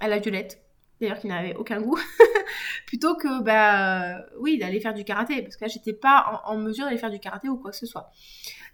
à 0.01 0.09
la 0.09 0.19
violette 0.19 0.64
d'ailleurs 1.05 1.21
qui 1.21 1.27
n'avait 1.27 1.55
aucun 1.55 1.81
goût, 1.81 1.99
plutôt 2.87 3.15
que 3.15 3.43
bah 3.43 4.25
oui 4.39 4.59
d'aller 4.59 4.81
faire 4.81 4.95
du 4.95 5.05
karaté, 5.05 5.43
parce 5.43 5.57
que 5.57 5.65
là 5.65 5.69
j'étais 5.69 5.93
pas 5.93 6.43
en, 6.45 6.57
mesure 6.57 6.85
d'aller 6.85 6.99
faire 6.99 7.11
du 7.11 7.21
karaté 7.21 7.49
ou 7.49 7.57
quoi 7.57 7.71
que 7.71 7.77
ce 7.77 7.87
soit. 7.87 8.11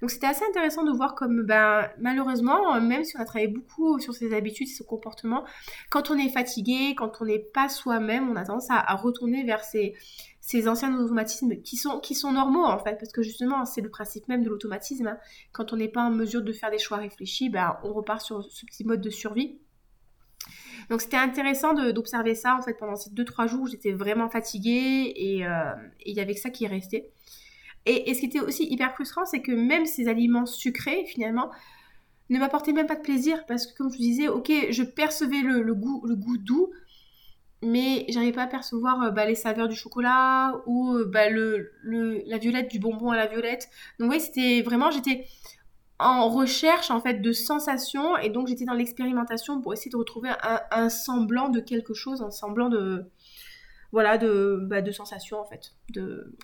Donc 0.01 0.11
c'était 0.11 0.27
assez 0.27 0.45
intéressant 0.49 0.85
de 0.85 0.93
voir 0.93 1.15
comme 1.15 1.43
ben 1.43 1.89
malheureusement, 1.99 2.81
même 2.81 3.05
si 3.05 3.17
on 3.17 3.21
a 3.21 3.25
travaillé 3.25 3.49
beaucoup 3.49 3.99
sur 3.99 4.15
ses 4.15 4.35
habitudes, 4.35 4.69
ses 4.69 4.85
comportements, 4.85 5.45
quand 5.91 6.11
on 6.11 6.19
est 6.19 6.31
fatigué, 6.31 6.95
quand 6.97 7.21
on 7.21 7.27
n'est 7.27 7.39
pas 7.39 7.69
soi-même, 7.69 8.31
on 8.31 8.37
a 8.37 8.45
tendance 8.45 8.69
à, 8.71 8.95
retourner 8.95 9.45
vers 9.45 9.63
ces, 9.63 9.95
ces 10.41 10.69
anciens 10.69 10.97
automatismes 10.99 11.61
qui 11.63 11.77
sont, 11.77 12.01
qui 12.01 12.15
sont 12.15 12.33
normaux 12.33 12.65
en 12.65 12.79
fait, 12.79 12.97
parce 12.99 13.13
que 13.13 13.23
justement 13.23 13.65
c'est 13.65 13.81
le 13.81 13.91
principe 13.91 14.29
même 14.29 14.43
de 14.43 14.49
l'automatisme. 14.49 15.07
Hein. 15.07 15.19
Quand 15.53 15.73
on 15.73 15.77
n'est 15.77 15.89
pas 15.89 16.03
en 16.03 16.11
mesure 16.11 16.43
de 16.43 16.53
faire 16.53 16.71
des 16.71 16.79
choix 16.79 16.99
réfléchis, 16.99 17.51
ben, 17.51 17.77
on 17.85 17.93
repart 17.93 18.21
sur 18.21 18.45
ce 18.45 18.65
petit 18.67 18.85
mode 18.85 19.01
de 19.01 19.11
survie 19.11 19.59
Donc 20.89 21.01
c'était 21.01 21.17
intéressant 21.17 21.75
d'observer 21.75 22.35
ça 22.35 22.57
en 22.57 22.63
fait 22.63 22.75
pendant 22.75 22.97
ces 22.97 23.11
2-3 23.11 23.49
jours 23.49 23.67
j'étais 23.67 23.93
vraiment 23.93 24.29
fatiguée 24.29 25.13
et 25.15 25.45
il 26.07 26.17
y 26.17 26.21
avait 26.21 26.35
que 26.35 26.41
ça 26.41 26.51
qui 26.51 26.67
restait. 26.67 27.11
Et, 27.87 28.11
et, 28.11 28.15
ce 28.15 28.21
qui 28.21 28.27
était 28.27 28.41
aussi 28.41 28.67
hyper 28.71 28.93
frustrant, 28.93 29.25
c'est 29.25 29.41
que 29.41 29.53
même 29.53 29.87
ces 29.87 30.07
aliments 30.07 30.45
sucrés, 30.45 31.07
finalement, 31.07 31.51
ne 32.31 32.39
m'apportaient 32.39 32.73
même 32.73 32.87
pas 32.87 32.95
de 32.95 33.03
plaisir 33.03 33.45
parce 33.47 33.67
que 33.67 33.77
comme 33.77 33.91
je 33.91 33.97
vous 33.97 34.03
disais, 34.03 34.29
ok, 34.29 34.51
je 34.71 34.83
percevais 34.83 35.43
le, 35.43 35.75
goût, 35.75 36.03
le 36.07 36.15
goût 36.15 36.39
doux, 36.39 36.71
mais 37.63 38.07
j'arrivais 38.09 38.33
pas 38.33 38.45
à 38.45 38.47
percevoir 38.47 39.03
euh, 39.03 39.11
bah, 39.11 39.27
les 39.27 39.35
saveurs 39.35 39.69
du 39.69 39.77
chocolat 39.77 40.63
ou 40.67 40.95
euh, 40.95 41.05
bah, 41.05 41.29
le, 41.29 41.73
la 42.27 42.39
violette 42.39 42.71
du 42.71 42.79
bonbon 42.79 43.11
à 43.11 43.17
la 43.17 43.27
violette. 43.27 43.69
Donc 43.99 44.11
oui, 44.13 44.21
c'était 44.21 44.63
vraiment, 44.63 44.91
j'étais 44.91 45.27
en 46.01 46.29
recherche 46.29 46.91
en 46.91 47.01
fait 47.01 47.21
de 47.21 47.33
sensations 47.33 48.17
et 48.19 48.31
donc 48.31 48.49
j'étais 48.49 48.65
dans 48.65 48.75
l'expérimentation 48.75 49.61
pour 49.61 49.73
essayer 49.73 49.91
de 49.91 49.97
retrouver 49.97 50.31
un, 50.71 50.89
semblant 50.89 51.49
de 51.49 51.61
quelque 51.61 51.95
chose, 51.95 52.23
un 52.23 52.31
semblant 52.31 52.69
de 52.69 53.05
voilà 53.93 54.19
de, 54.19 54.61
bah, 54.63 54.83
de 54.83 54.93
sensations 54.93 55.39
en 55.39 55.45
fait, 55.45 55.75
de, 55.91 56.37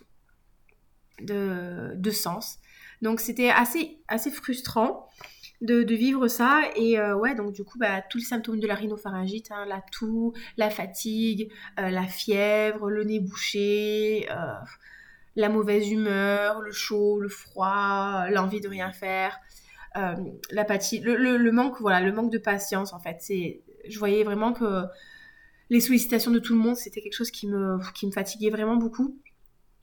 de, 1.23 1.93
de 1.95 2.11
sens. 2.11 2.59
Donc 3.03 3.21
c'était 3.21 3.51
assez, 3.51 3.99
assez 4.09 4.31
frustrant 4.31 5.09
de, 5.61 5.95
vivre 5.95 6.29
ça. 6.29 6.63
Et 6.77 6.99
euh, 6.99 7.17
ouais, 7.17 7.35
donc 7.35 7.53
du 7.53 7.65
coup, 7.65 7.79
bah, 7.79 8.03
tous 8.03 8.19
les 8.19 8.25
symptômes 8.25 8.61
de 8.61 8.67
la 8.67 8.75
rhinopharyngite, 8.75 9.51
hein, 9.51 9.65
la 9.67 9.83
toux, 9.93 10.33
la 10.57 10.71
fatigue, 10.71 11.51
euh, 11.79 11.91
la 11.91 12.05
fièvre, 12.07 12.91
le 12.91 13.05
nez 13.05 13.21
bouché, 13.21 14.29
euh, 14.31 14.55
la 15.37 15.49
mauvaise 15.49 15.91
humeur, 15.91 16.61
le 16.61 16.73
chaud, 16.73 17.21
le 17.21 17.29
froid, 17.29 18.27
l'envie 18.31 18.61
de 18.61 18.69
rien 18.69 18.93
faire, 18.93 19.39
l'apathie, 20.51 21.01
le, 21.01 21.37
le, 21.37 21.53
manque, 21.53 21.81
voilà, 21.81 22.01
le 22.01 22.13
manque 22.13 22.31
de 22.31 22.39
patience 22.39 22.93
en 22.93 22.99
fait. 22.99 23.17
C'est, 23.21 23.63
je 23.89 23.99
voyais 23.99 24.25
vraiment 24.25 24.53
que 24.53 24.85
les 25.71 25.81
sollicitations 25.81 26.31
de 26.31 26.39
tout 26.39 26.55
le 26.55 26.61
monde, 26.61 26.77
c'était 26.77 27.01
quelque 27.01 27.15
chose 27.17 27.31
qui 27.31 27.49
me, 27.49 27.79
qui 27.95 28.07
me 28.07 28.13
fatiguait 28.13 28.51
vraiment 28.51 28.77
beaucoup. 28.77 29.17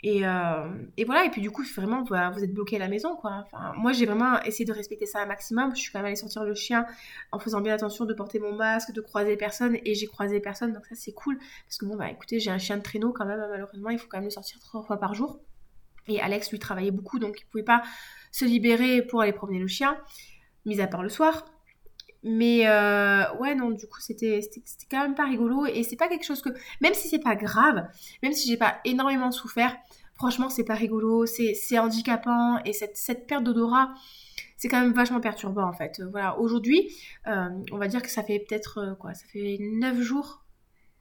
Euh, 0.05 0.69
et, 0.97 1.05
voilà, 1.05 1.25
et 1.25 1.29
puis 1.29 1.41
du 1.41 1.49
coup, 1.49 1.63
vraiment, 1.75 2.03
vous, 2.03 2.43
êtes 2.43 2.53
bloqué 2.53 2.75
à 2.75 2.79
la 2.79 2.89
maison, 2.89 3.15
quoi. 3.15 3.45
Moi, 3.77 3.93
j'ai 3.93 4.05
vraiment 4.05 4.41
essayé 4.41 4.65
de 4.65 4.73
respecter 4.73 5.05
ça 5.05 5.21
un 5.21 5.25
maximum. 5.25 5.73
Je 5.75 5.81
suis 5.81 5.91
quand 5.91 5.99
même 5.99 6.07
allée 6.07 6.15
sortir 6.15 6.43
le 6.43 6.55
chien 6.55 6.85
en 7.31 7.39
faisant 7.39 7.61
bien 7.61 7.73
attention 7.73 8.05
de 8.05 8.13
porter 8.13 8.39
mon 8.39 8.53
masque, 8.53 8.91
de 8.91 9.01
croiser 9.01 9.37
personne, 9.37 9.77
et 9.85 9.95
j'ai 9.95 10.07
croisé 10.07 10.39
personne, 10.39 10.73
donc 10.73 10.85
ça, 10.85 10.95
c'est 10.95 11.13
cool. 11.13 11.37
Parce 11.65 11.77
que 11.77 11.85
bon, 11.85 11.95
bah 11.95 12.09
écoutez, 12.09 12.39
j'ai 12.39 12.51
un 12.51 12.57
chien 12.57 12.77
de 12.77 12.83
traîneau 12.83 13.13
quand 13.13 13.25
même, 13.25 13.39
malheureusement, 13.39 13.89
il 13.89 13.99
faut 13.99 14.07
quand 14.09 14.17
même 14.17 14.25
le 14.25 14.31
sortir 14.31 14.59
trois 14.59 14.83
fois 14.83 14.97
par 14.97 15.13
jour. 15.13 15.39
Et 16.07 16.21
Alex, 16.21 16.51
lui, 16.51 16.59
travaillait 16.59 16.91
beaucoup, 16.91 17.19
donc 17.19 17.39
il 17.39 17.45
pouvait 17.45 17.63
pas 17.63 17.83
se 18.31 18.45
libérer 18.45 19.01
pour 19.01 19.21
aller 19.21 19.33
promener 19.33 19.59
le 19.59 19.67
chien, 19.67 19.97
mis 20.65 20.81
à 20.81 20.87
part 20.87 21.03
le 21.03 21.09
soir. 21.09 21.45
Mais 22.23 22.67
euh, 22.67 23.23
ouais, 23.35 23.53
non, 23.53 23.71
du 23.71 23.85
coup, 23.87 23.99
c'était 23.99 24.39
quand 24.89 25.01
même 25.01 25.15
pas 25.15 25.25
rigolo. 25.25 25.65
Et 25.65 25.83
c'est 25.83 25.97
pas 25.97 26.07
quelque 26.07 26.25
chose 26.25 26.41
que, 26.41 26.49
même 26.81 26.93
si 26.93 27.09
c'est 27.09 27.19
pas 27.19 27.35
grave, 27.35 27.85
même 28.21 28.33
si 28.33 28.49
j'ai 28.49 28.57
pas 28.57 28.79
énormément 28.85 29.31
souffert, 29.31 29.75
franchement, 30.15 30.49
c'est 30.49 30.63
pas 30.63 30.75
rigolo, 30.75 31.25
c'est 31.25 31.79
handicapant. 31.79 32.59
Et 32.63 32.71
cette, 32.71 32.95
cette 32.95 33.27
perte 33.27 33.43
d'odorat, 33.43 33.93
c'est 34.63 34.69
quand 34.69 34.79
même 34.79 34.93
vachement 34.93 35.19
perturbant 35.19 35.67
en 35.67 35.73
fait. 35.73 36.01
Voilà, 36.11 36.39
aujourd'hui, 36.39 36.89
euh, 37.27 37.49
on 37.73 37.77
va 37.77 37.89
dire 37.89 38.01
que 38.01 38.09
ça 38.09 38.23
fait 38.23 38.39
peut-être 38.39 38.77
euh, 38.77 38.95
quoi, 38.95 39.13
ça 39.13 39.25
fait 39.27 39.57
9 39.59 39.99
jours, 39.99 40.45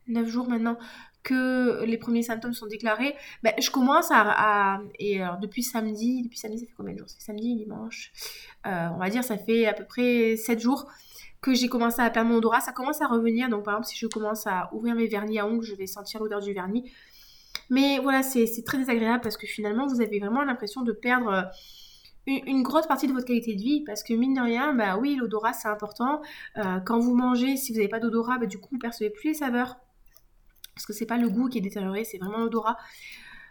9 0.09 0.27
jours 0.27 0.49
maintenant 0.49 0.77
que 1.23 1.85
les 1.85 1.99
premiers 1.99 2.23
symptômes 2.23 2.55
sont 2.55 2.67
déclarés. 2.67 3.15
Ben, 3.43 3.53
je 3.59 3.71
commence 3.71 4.09
à, 4.11 4.81
et 4.99 5.23
alors 5.23 5.39
depuis 5.39 5.63
samedi, 5.63 6.23
depuis 6.23 6.39
samedi 6.39 6.59
ça 6.59 6.67
fait 6.67 6.75
combien 6.77 6.95
de 6.95 6.99
jours? 6.99 7.09
C'est 7.09 7.21
samedi, 7.21 7.57
dimanche. 7.57 8.13
on 8.65 8.99
va 8.99 9.09
dire 9.09 9.23
ça 9.23 9.39
fait 9.39 9.67
à 9.67 9.73
peu 9.73 9.85
près 9.85 10.37
7 10.37 10.61
jours 10.61 10.91
que 11.43 11.55
j'ai 11.55 11.69
commencé 11.69 12.01
à 12.01 12.09
perdre 12.09 12.31
mon 12.31 12.37
odorat, 12.37 12.61
ça 12.61 12.73
commence 12.73 13.03
à 13.03 13.09
revenir. 13.09 13.51
Donc 13.51 13.65
par 13.65 13.75
exemple, 13.75 13.89
si 13.89 13.97
je 13.99 14.07
commence 14.07 14.47
à 14.47 14.71
ouvrir 14.73 14.95
mes 14.95 15.09
vernis 15.09 15.41
à 15.41 15.47
ongles, 15.47 15.65
je 15.65 15.75
vais 15.75 15.89
sentir 15.89 16.21
l'odeur 16.21 16.41
du 16.41 16.55
vernis. 16.55 16.91
Mais 17.69 17.99
voilà, 17.99 18.23
c'est 18.23 18.47
très 18.65 18.79
désagréable 18.79 19.23
parce 19.23 19.37
que 19.37 19.47
finalement, 19.47 19.87
vous 19.87 20.01
avez 20.01 20.21
vraiment 20.21 20.43
l'impression 20.45 20.83
de 20.83 20.93
perdre 20.93 21.29
euh, 21.29 21.43
une, 22.47 22.63
grosse 22.63 22.87
partie 22.87 23.09
de 23.09 23.13
votre 23.13 23.27
qualité 23.27 23.55
de 23.57 23.61
vie 23.61 23.83
parce 23.85 24.03
que 24.05 24.15
mine 24.15 24.35
de 24.35 24.41
rien, 24.41 24.73
bah 24.73 24.97
oui, 24.99 25.17
l'odorat 25.17 25.53
c'est 25.53 25.69
important. 25.69 26.23
Euh, 26.59 26.79
quand 26.81 27.01
vous 27.01 27.15
mangez, 27.15 27.57
si 27.57 27.73
vous 27.73 27.79
n'avez 27.79 27.89
pas 27.89 27.99
d'odorat, 27.99 28.39
bah, 28.39 28.47
du 28.47 28.59
coup 28.59 28.69
vous 28.73 28.79
percevez 28.79 29.11
plus 29.11 29.29
les 29.29 29.35
saveurs 29.35 29.77
parce 30.75 30.87
que 30.87 30.93
c'est 30.93 31.07
pas 31.07 31.19
le 31.19 31.29
goût 31.29 31.49
qui 31.49 31.59
est 31.59 31.63
détérioré, 31.63 32.05
c'est 32.05 32.19
vraiment 32.19 32.39
l'odorat. 32.39 32.77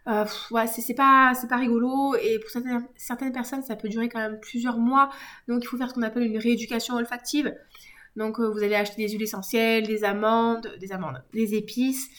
Euh, 0.07 0.25
ouais, 0.49 0.65
c'est 0.65 0.95
pas, 0.95 1.33
pas 1.47 1.57
rigolo 1.57 2.15
et 2.15 2.39
pour 2.39 2.49
certaines, 2.49 3.31
personnes 3.31 3.61
ça 3.61 3.75
peut 3.75 3.87
durer 3.87 4.09
quand 4.09 4.17
même 4.17 4.39
plusieurs 4.39 4.79
mois 4.79 5.11
donc 5.47 5.63
il 5.63 5.67
faut 5.67 5.77
faire 5.77 5.89
ce 5.89 5.93
qu'on 5.93 6.01
appelle 6.01 6.23
une 6.23 6.39
rééducation 6.39 6.95
olfactive 6.95 7.53
donc 8.15 8.39
euh, 8.39 8.49
vous 8.49 8.59
allez 8.59 8.75
acheter 8.75 9.05
des 9.05 9.11
huiles 9.11 9.23
essentielles, 9.23 9.87
des 9.87 10.03
amandes, 10.03 10.75
des 10.79 10.91
amandes, 10.91 11.23
des 11.33 11.55
épices. 11.55 12.09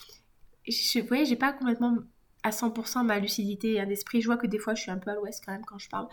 Vous 0.66 1.06
voyez, 1.06 1.26
j'ai 1.26 1.36
pas 1.36 1.52
complètement 1.52 1.96
à 2.42 2.50
100% 2.50 3.04
ma 3.04 3.18
lucidité 3.18 3.74
et 3.74 3.86
d'esprit. 3.86 4.20
Je 4.20 4.26
vois 4.26 4.36
que 4.36 4.46
des 4.46 4.58
fois, 4.58 4.74
je 4.74 4.82
suis 4.82 4.90
un 4.90 4.98
peu 4.98 5.10
à 5.10 5.14
l'ouest 5.14 5.42
quand 5.44 5.52
même 5.52 5.64
quand 5.64 5.78
je 5.78 5.88
parle. 5.88 6.08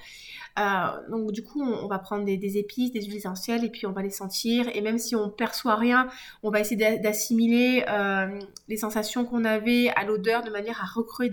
Euh, 0.60 1.10
donc, 1.10 1.32
du 1.32 1.44
coup, 1.44 1.62
on, 1.62 1.88
va 1.88 2.00
prendre 2.00 2.26
des, 2.26 2.58
épices, 2.58 2.92
des 2.92 3.02
huiles 3.02 3.16
essentielles 3.16 3.64
et 3.64 3.70
puis 3.70 3.86
on 3.86 3.92
va 3.92 4.02
les 4.02 4.10
sentir. 4.10 4.68
Et 4.76 4.82
même 4.82 4.98
si 4.98 5.16
on 5.16 5.30
perçoit 5.30 5.76
rien, 5.76 6.08
on 6.44 6.52
va 6.52 6.60
essayer 6.60 7.00
d'assimiler 7.00 7.84
euh, 7.90 8.40
les 8.68 8.78
sensations 8.78 9.26
qu'on 9.26 9.44
avait 9.46 9.90
à 9.96 10.06
l'odeur 10.06 10.44
de 10.44 10.52
manière 10.52 10.82
à 10.82 10.86
recréer 10.86 11.30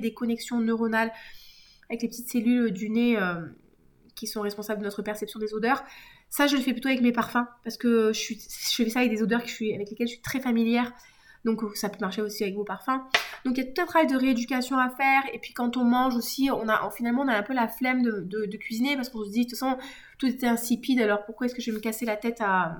des, 0.00 0.14
connexions 0.14 0.60
neuronales 0.60 1.12
avec 1.88 2.02
les 2.02 2.08
petites 2.08 2.28
cellules 2.28 2.72
du 2.72 2.90
nez 2.90 3.18
qui 4.14 4.26
sont 4.26 4.40
responsables 4.40 4.80
de 4.80 4.84
notre 4.84 5.02
perception 5.02 5.38
des 5.38 5.54
odeurs. 5.54 5.84
Ça, 6.28 6.46
je 6.46 6.56
le 6.56 6.62
fais 6.62 6.72
plutôt 6.72 6.88
avec 6.88 7.00
mes 7.00 7.12
parfums 7.12 7.46
parce 7.62 7.76
que 7.76 8.12
je, 8.12 8.34
fais 8.74 8.90
ça 8.90 9.00
avec 9.00 9.12
des 9.12 9.22
odeurs 9.22 9.42
avec 9.42 9.90
lesquelles 9.90 10.08
je 10.08 10.14
suis 10.14 10.22
très 10.22 10.40
familière. 10.40 10.92
Donc 11.46 11.62
euh, 11.62 11.70
ça 11.74 11.88
peut 11.88 11.98
marcher 12.00 12.20
aussi 12.20 12.42
avec 12.42 12.56
vos 12.56 12.64
parfums. 12.64 13.00
Donc 13.44 13.56
il 13.56 13.64
y 13.64 13.66
a 13.66 13.70
tout 13.70 13.80
un 13.80 13.86
travail 13.86 14.08
de 14.08 14.16
rééducation 14.16 14.78
à 14.78 14.90
faire. 14.90 15.22
Et 15.32 15.38
puis 15.38 15.54
quand 15.54 15.76
on 15.76 15.84
mange 15.84 16.16
aussi, 16.16 16.50
on 16.50 16.68
a 16.68 16.90
finalement 16.90 17.22
on 17.22 17.28
a 17.28 17.34
un 17.34 17.42
peu 17.44 17.54
la 17.54 17.68
flemme 17.68 18.02
de, 18.02 18.56
cuisiner 18.56 18.96
parce 18.96 19.08
qu'on 19.08 19.24
se 19.24 19.30
dit 19.30 19.44
de 19.44 19.50
toute 19.50 19.58
façon 19.58 19.78
tout 20.18 20.26
était 20.26 20.48
insipide. 20.48 21.00
Alors 21.00 21.24
pourquoi 21.24 21.46
est-ce 21.46 21.54
que 21.54 21.62
je 21.62 21.70
vais 21.70 21.76
me 21.76 21.80
casser 21.80 22.04
la 22.04 22.16
tête 22.16 22.40
à, 22.40 22.76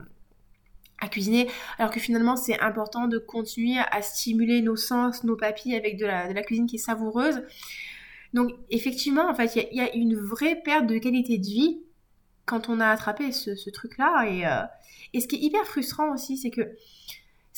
cuisiner? 1.10 1.48
Alors 1.78 1.92
que 1.92 2.00
finalement 2.00 2.34
c'est 2.34 2.58
important 2.60 3.06
de 3.06 3.18
continuer 3.18 3.78
à 3.78 4.02
stimuler 4.02 4.60
nos 4.60 4.76
sens, 4.76 5.22
nos 5.22 5.36
papilles 5.36 5.76
avec 5.76 5.96
de 5.96 6.04
la, 6.04 6.28
de 6.28 6.34
la 6.34 6.42
cuisine 6.42 6.66
qui 6.66 6.76
est 6.76 6.80
savoureuse. 6.80 7.42
Donc 8.34 8.50
effectivement 8.70 9.30
en 9.30 9.34
fait 9.34 9.54
il 9.54 9.76
y, 9.76 9.80
a 9.80 9.94
une 9.94 10.16
vraie 10.16 10.56
perte 10.56 10.88
de 10.88 10.98
qualité 10.98 11.38
de 11.38 11.46
vie 11.46 11.82
quand 12.46 12.68
on 12.68 12.80
a 12.80 12.88
attrapé 12.88 13.30
ce, 13.30 13.70
truc-là. 13.70 14.24
Euh, 14.24 14.66
et, 15.12 15.20
ce 15.20 15.28
qui 15.28 15.36
est 15.36 15.40
hyper 15.40 15.64
frustrant 15.64 16.12
aussi, 16.14 16.36
c'est 16.36 16.50
que 16.50 16.62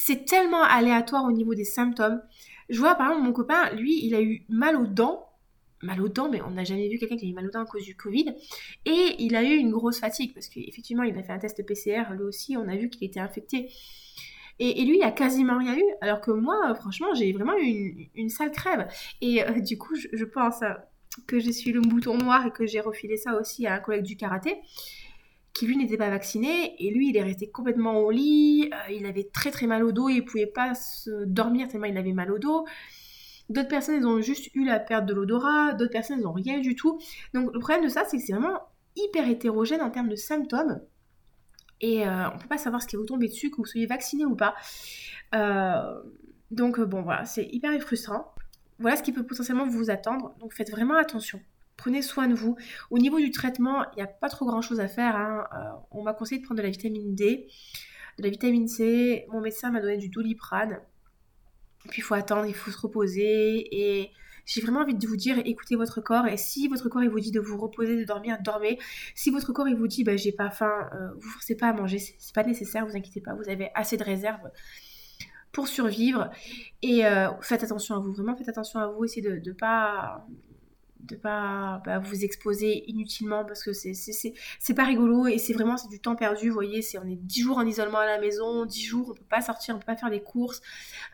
c'est 0.01 0.27
tellement 0.27 0.63
aléatoire 0.63 1.25
au 1.25 1.33
niveau 1.33 1.57
des 1.57 1.65
symptômes. 1.65 2.23
Je 2.69 2.79
vois 2.79 2.95
par 2.95 3.09
exemple 3.09 3.27
mon 3.27 3.33
copain, 3.33 3.69
lui, 3.75 3.99
il 4.07 4.15
a 4.15 4.23
eu 4.23 4.45
mal 4.49 4.77
aux 4.77 4.87
dents. 4.87 5.27
Mal 5.83 6.01
aux 6.01 6.09
dents, 6.09 6.31
mais 6.31 6.41
on 6.41 6.53
n'a 6.53 6.63
jamais 6.63 6.89
vu 6.89 6.99
quelqu'un 6.99 7.17
qui 7.17 7.27
a 7.27 7.29
eu 7.29 7.33
mal 7.33 7.49
aux 7.49 7.51
dents 7.51 7.63
à 7.63 7.67
cause 7.67 7.83
du 7.83 7.97
Covid. 7.97 8.33
Et 8.85 9.17
il 9.19 9.35
a 9.35 9.43
eu 9.43 9.57
une 9.57 9.73
grosse 9.73 9.99
fatigue, 9.99 10.35
parce 10.35 10.47
qu'effectivement, 10.47 11.03
il 11.03 11.19
a 11.19 11.23
fait 11.25 11.33
un 11.33 11.39
test 11.39 11.67
PCR, 11.67 12.13
lui 12.13 12.23
aussi, 12.23 12.57
on 12.57 12.69
a 12.69 12.77
vu 12.77 12.91
qu'il 12.91 13.09
était 13.09 13.19
infecté. 13.19 13.71
Et, 14.61 14.85
lui, 14.85 14.99
il 14.99 15.03
a 15.03 15.11
quasiment 15.11 15.59
rien 15.59 15.77
eu, 15.77 15.85
alors 16.01 16.21
que 16.21 16.31
moi, 16.31 16.75
franchement, 16.77 17.13
j'ai 17.15 17.33
vraiment 17.33 17.59
eu 17.59 18.09
une, 18.15 18.29
sale 18.29 18.53
crève. 18.53 18.89
Et 19.21 19.43
euh, 19.43 19.61
du 19.61 19.79
coup, 19.79 19.97
je, 19.97 20.09
je 20.13 20.25
pense, 20.25 20.63
que 21.27 21.41
je 21.41 21.51
suis 21.51 21.73
le 21.73 21.81
bouton 21.81 22.17
noir 22.17 22.47
et 22.47 22.53
que 22.53 22.67
j'ai 22.67 22.81
refilé 22.81 23.17
ça 23.17 23.39
aussi 23.39 23.67
à 23.67 23.75
un 23.75 23.81
collègue 23.81 24.05
du 24.05 24.17
karaté 24.17 24.59
qui 25.59 25.67
lui 25.67 25.77
n'était 25.77 25.97
pas 25.97 26.09
vacciné 26.09 26.77
et 26.79 26.91
lui 26.91 27.09
il 27.09 27.17
est 27.17 27.23
resté 27.23 27.51
complètement 27.51 27.99
au 27.99 28.11
lit, 28.13 28.71
euh, 28.73 28.93
il 28.93 29.05
avait 29.07 29.25
très 29.25 29.51
très 29.51 29.67
mal 29.67 29.83
au 29.83 29.91
dos, 29.91 30.09
il 30.09 30.25
pouvait 30.25 30.47
pas 30.47 30.75
se 30.75 31.25
dormir 31.25 31.67
tellement 31.67 31.87
il 31.87 31.99
avait 31.99 32.13
mal 32.13 32.31
au 32.31 32.39
dos. 32.39 32.65
D'autres 33.49 33.69
personnes 33.69 33.97
ils 33.97 34.07
ont 34.07 34.21
juste 34.21 34.55
eu 34.55 34.65
la 34.65 34.79
perte 34.79 35.07
de 35.07 35.15
l'odorat, 35.15 35.73
d'autres 35.73 35.91
personnes 35.91 36.21
ils 36.21 36.25
n'ont 36.25 36.33
rien 36.33 36.61
du 36.61 36.77
tout. 36.77 37.01
Donc 37.35 37.53
le 37.53 37.59
problème 37.59 37.83
de 37.83 37.89
ça 37.89 38.05
c'est 38.07 38.19
que 38.19 38.23
c'est 38.23 38.33
vraiment 38.33 38.61
hyper 38.95 39.29
hétérogène 39.29 39.83
en 39.83 39.91
termes 39.91 40.09
de 40.09 40.17
symptômes 40.17 40.81
et 41.81 42.07
euh, 42.07 42.31
on 42.33 42.39
peut 42.39 42.49
pas 42.49 42.59
savoir 42.59 42.81
ce 42.81 42.87
qui 42.87 42.95
vous 42.95 43.05
tomber 43.05 43.27
dessus 43.27 43.51
que 43.51 43.57
vous 43.57 43.67
soyez 43.67 43.87
vacciné 43.87 44.25
ou 44.25 44.37
pas. 44.37 44.55
Euh, 45.35 46.01
donc 46.53 46.81
bon 46.81 47.03
voilà 47.03 47.25
c'est 47.25 47.49
hyper 47.51 47.77
frustrant 47.81 48.33
voilà 48.79 48.97
ce 48.97 49.03
qui 49.03 49.13
peut 49.13 49.27
potentiellement 49.27 49.67
vous 49.67 49.91
attendre. 49.91 50.35
Donc 50.39 50.55
faites 50.55 50.71
vraiment 50.71 50.95
attention. 50.95 51.41
Prenez 51.79 52.03
soin 52.03 52.27
de 52.27 52.35
vous. 52.35 52.57
Au 52.91 52.99
niveau 52.99 53.19
du 53.19 53.31
traitement, 53.31 53.85
il 53.93 53.97
n'y 53.97 54.03
a 54.03 54.09
pas 54.09 54.29
trop 54.29 54.45
grand 54.45 54.61
chose 54.61 54.81
à 54.81 54.89
faire. 54.89 55.17
Hein. 55.17 55.47
Euh, 55.55 55.79
on 55.93 56.03
m'a 56.03 56.13
conseillé 56.13 56.41
de 56.41 56.45
prendre 56.45 56.59
de 56.59 56.63
la 56.65 56.71
vitamine 56.71 57.15
D, 57.15 57.49
de 58.19 58.23
la 58.25 58.31
vitamine 58.31 58.69
C. 58.69 59.25
Mon 59.31 59.41
médecin 59.41 59.71
m'a 59.71 59.81
donné 59.81 59.97
du 59.97 60.09
doliprane. 60.09 60.81
Puis 61.89 62.01
il 62.01 62.03
faut 62.03 62.15
attendre, 62.15 62.47
il 62.47 62.55
faut 62.55 62.73
se 62.73 62.79
reposer. 62.79 63.69
Et 63.71 64.11
j'ai 64.45 64.61
vraiment 64.61 64.81
envie 64.81 64.95
de 64.95 65.07
vous 65.07 65.17
dire, 65.17 65.41
écoutez 65.45 65.77
votre 65.77 66.01
corps. 66.01 66.27
Et 66.27 66.37
si 66.37 66.67
votre 66.67 66.89
corps 66.89 67.05
il 67.05 67.11
vous 67.11 67.21
dit 67.21 67.31
de 67.31 67.39
vous 67.39 67.57
reposer, 67.57 67.97
de 67.97 68.05
dormir, 68.05 68.39
dormez. 68.43 68.79
Si 69.15 69.31
votre 69.31 69.53
corps 69.53 69.69
il 69.69 69.77
vous 69.77 69.87
dit, 69.87 70.03
bah, 70.03 70.17
j'ai 70.17 70.33
pas 70.33 70.51
faim, 70.51 70.91
euh, 70.95 71.11
vous 71.15 71.29
forcez 71.29 71.55
pas 71.55 71.69
à 71.69 71.73
manger, 71.73 71.99
c'est 71.99 72.35
pas 72.35 72.45
nécessaire, 72.45 72.87
vous 72.87 72.97
inquiétez 72.97 73.21
pas, 73.21 73.35
vous 73.35 73.49
avez 73.49 73.71
assez 73.75 73.97
de 73.97 74.03
réserves 74.03 74.51
pour 75.53 75.69
survivre. 75.69 76.31
Et 76.83 77.07
euh, 77.07 77.29
faites 77.41 77.63
attention 77.63 77.95
à 77.95 78.01
vous, 78.01 78.13
vraiment 78.13 78.37
faites 78.37 78.49
attention 78.49 78.81
à 78.81 78.89
vous, 78.89 79.05
essayez 79.05 79.23
de 79.23 79.49
ne 79.49 79.53
pas, 79.53 80.27
de 81.01 81.17
pas 81.17 81.81
bah, 81.85 81.99
vous 81.99 82.25
exposer 82.25 82.85
inutilement 82.91 83.45
parce 83.45 83.63
que 83.63 83.73
c'est 83.73 83.95
c'est 83.95 84.75
pas 84.75 84.85
rigolo 84.85 85.27
et 85.27 85.39
c'est 85.39 85.53
vraiment 85.53 85.77
c'est 85.77 85.89
du 85.89 86.01
temps 86.01 86.17
perdu 86.17 86.49
vous 86.49 86.55
voyez 86.55 86.83
c'est 86.83 86.99
on 86.99 87.07
est 87.07 87.17
10 87.17 87.43
jours 87.43 87.59
en 87.59 87.67
isolement 87.67 87.99
à 87.99 88.07
la 88.07 88.19
maison 88.19 88.67
10 88.67 88.83
jours 88.83 89.09
on 89.11 89.15
peut 89.15 89.25
pas 89.29 89.41
sortir 89.41 89.77
on 89.77 89.79
peut 89.79 89.87
pas 89.87 89.97
faire 89.97 90.11
les 90.11 90.23
courses 90.23 90.61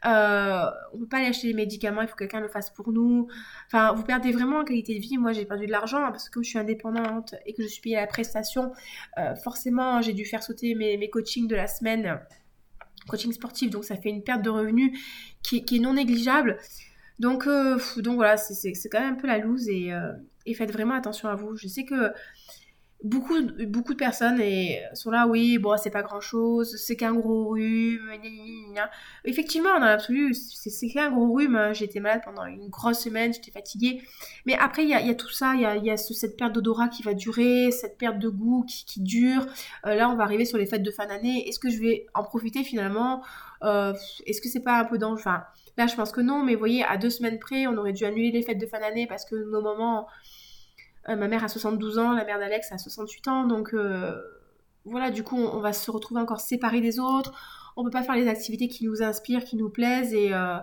euh, 0.07 0.65
on 0.93 0.99
peut 0.99 1.07
pas 1.07 1.19
aller 1.19 1.27
acheter 1.27 1.49
les 1.49 1.55
médicaments 1.55 2.03
il 2.03 2.09
faut 2.09 2.15
que 2.15 2.25
quelqu'un 2.25 2.41
le 2.41 2.49
fasse 2.49 2.71
pour 2.71 2.93
nous. 2.93 3.29
Enfin 3.67 3.93
vous 3.93 4.03
perdez 4.03 4.33
vraiment 4.33 4.59
en 4.59 4.65
qualité 4.65 4.95
de 4.95 5.01
vie. 5.01 5.19
Moi 5.19 5.33
j'ai 5.33 5.45
perdu 5.45 5.67
de 5.67 5.73
l'argent 5.73 6.05
hein, 6.05 6.11
parce 6.11 6.29
que 6.29 6.35
comme 6.35 6.45
je 6.45 6.51
suis 6.51 6.59
indépendante 6.59 7.35
et 7.47 7.55
que 7.55 7.63
je 7.63 7.69
suis 7.69 7.81
payée 7.81 7.97
à 7.97 8.03
la 8.03 8.07
prestation. 8.07 8.73
Euh, 9.19 9.35
forcément 9.37 10.03
j'ai 10.03 10.13
dû 10.13 10.25
faire 10.25 10.43
sauter 10.43 10.75
mes, 10.75 10.97
mes 10.97 11.11
coachings 11.11 11.49
de 11.49 11.57
la 11.57 11.67
semaine 11.67 12.21
coaching 13.09 13.33
sportif 13.33 13.71
donc 13.71 13.85
ça 13.85 13.97
fait 13.97 14.09
une 14.09 14.23
perte 14.23 14.43
de 14.43 14.51
revenus 14.51 14.99
qui, 15.43 15.65
qui 15.65 15.77
est 15.77 15.81
non 15.81 15.95
négligeable 15.95 16.59
donc, 17.19 17.47
euh, 17.47 17.79
donc 17.99 18.17
voilà, 18.17 18.37
c'est 18.37 18.73
quand 18.91 19.01
même 19.01 19.15
un 19.15 19.17
peu 19.17 19.27
la 19.27 19.39
loose 19.39 19.69
et, 19.69 19.93
euh, 19.93 20.13
et, 20.47 20.55
faites 20.55 20.73
vraiment 20.73 20.95
attention 20.95 21.29
à 21.29 21.35
vous. 21.37 21.57
Je 21.57 21.69
sais 21.69 21.85
que 21.85 22.13
beaucoup, 23.05 23.35
beaucoup 23.69 23.93
de 23.93 23.99
personnes 23.99 24.41
et 24.41 24.81
sont 24.95 25.11
là, 25.11 25.27
oui, 25.29 25.59
bon, 25.59 25.77
c'est 25.77 25.91
pas 25.91 26.03
grand 26.03 26.21
chose, 26.21 26.75
c'est 26.77 26.97
qu'un 26.97 27.13
gros 27.15 27.51
rhume. 27.51 28.11
Effectivement, 29.25 29.79
dans 29.79 29.87
l'absolu, 29.87 30.35
c'est 30.35 30.89
qu'un 30.89 31.11
gros 31.11 31.33
rhume. 31.33 31.55
Hein. 31.55 31.73
Été 31.75 32.01
malade 32.01 32.23
pendant 32.25 32.47
une 32.47 32.69
grosse 32.69 33.01
semaine, 33.01 33.33
j'étais 33.33 33.51
fatiguée. 33.51 34.03
Mais 34.47 34.57
après, 34.59 34.85
il 34.85 34.89
y 34.89 34.95
a, 34.95 35.03
y 35.03 35.11
a, 35.11 35.15
tout 35.15 35.31
ça, 35.31 35.53
il 35.55 35.61
y 35.61 35.67
a, 35.67 35.77
y 35.77 35.91
a 35.91 35.97
cette 35.99 36.37
perte 36.39 36.53
d'odorat 36.53 36.89
qui 36.89 37.03
va 37.03 37.13
durer, 37.13 37.71
cette 37.71 37.99
perte 37.99 38.19
de 38.19 38.31
goût 38.31 38.65
qui, 38.67 38.87
qui 38.87 39.01
dure. 39.01 39.47
Euh, 39.87 39.95
là, 39.95 40.09
on 40.09 40.17
va 40.17 40.25
arriver 40.25 40.47
sur 40.47 40.57
les 40.57 40.67
fêtes 40.67 40.83
de 40.83 40.91
fin 40.91 41.07
d'année. 41.07 41.47
Est-ce 41.47 41.59
que 41.59 41.69
je 41.71 41.79
vais 41.79 42.07
en 42.15 42.25
profiter 42.25 42.65
finalement? 42.65 43.23
Est-ce 44.27 44.41
que 44.41 44.49
c'est 44.49 44.63
pas 44.63 44.79
un 44.79 44.85
peu 44.85 44.99
dangereux? 44.99 45.33
Là, 45.77 45.87
je 45.87 45.97
pense 45.97 46.13
que 46.13 46.21
non, 46.21 46.45
mais 46.45 46.55
vous 46.55 46.61
voyez, 46.61 46.85
à 46.85 46.97
deux 46.97 47.11
semaines 47.11 47.39
près, 47.39 47.67
on 47.67 47.77
aurait 47.77 47.93
dû 47.93 48.05
annuler 48.05 48.31
les 48.31 48.43
fêtes 48.43 48.59
de 48.59 48.67
fin 48.67 48.81
d'année 48.81 49.07
parce 49.07 49.25
que 49.25 49.35
nos 49.35 49.61
moments. 49.61 50.07
Euh, 51.09 51.17
ma 51.17 51.29
mère 51.29 51.45
a 51.45 51.49
72 51.49 51.99
ans, 51.99 52.13
la 52.13 52.25
mère 52.25 52.39
d'Alex 52.39 52.73
a 52.73 52.79
68 52.79 53.29
ans, 53.29 53.47
donc 53.47 53.75
euh, 53.75 54.19
voilà, 54.87 55.11
du 55.11 55.23
coup, 55.23 55.37
on, 55.37 55.61
va 55.61 55.75
se 55.75 55.91
retrouver 55.91 56.21
encore 56.21 56.41
séparés 56.41 56.81
des 56.81 56.99
autres. 56.99 57.35
On 57.77 57.85
peut 57.85 57.91
pas 57.91 58.03
faire 58.03 58.15
les 58.15 58.27
activités 58.27 58.69
qui 58.69 58.87
nous 58.87 59.03
inspirent, 59.03 59.45
qui 59.45 59.57
nous 59.57 59.69
plaisent, 59.69 60.15
et, 60.15 60.33
euh, 60.33 60.57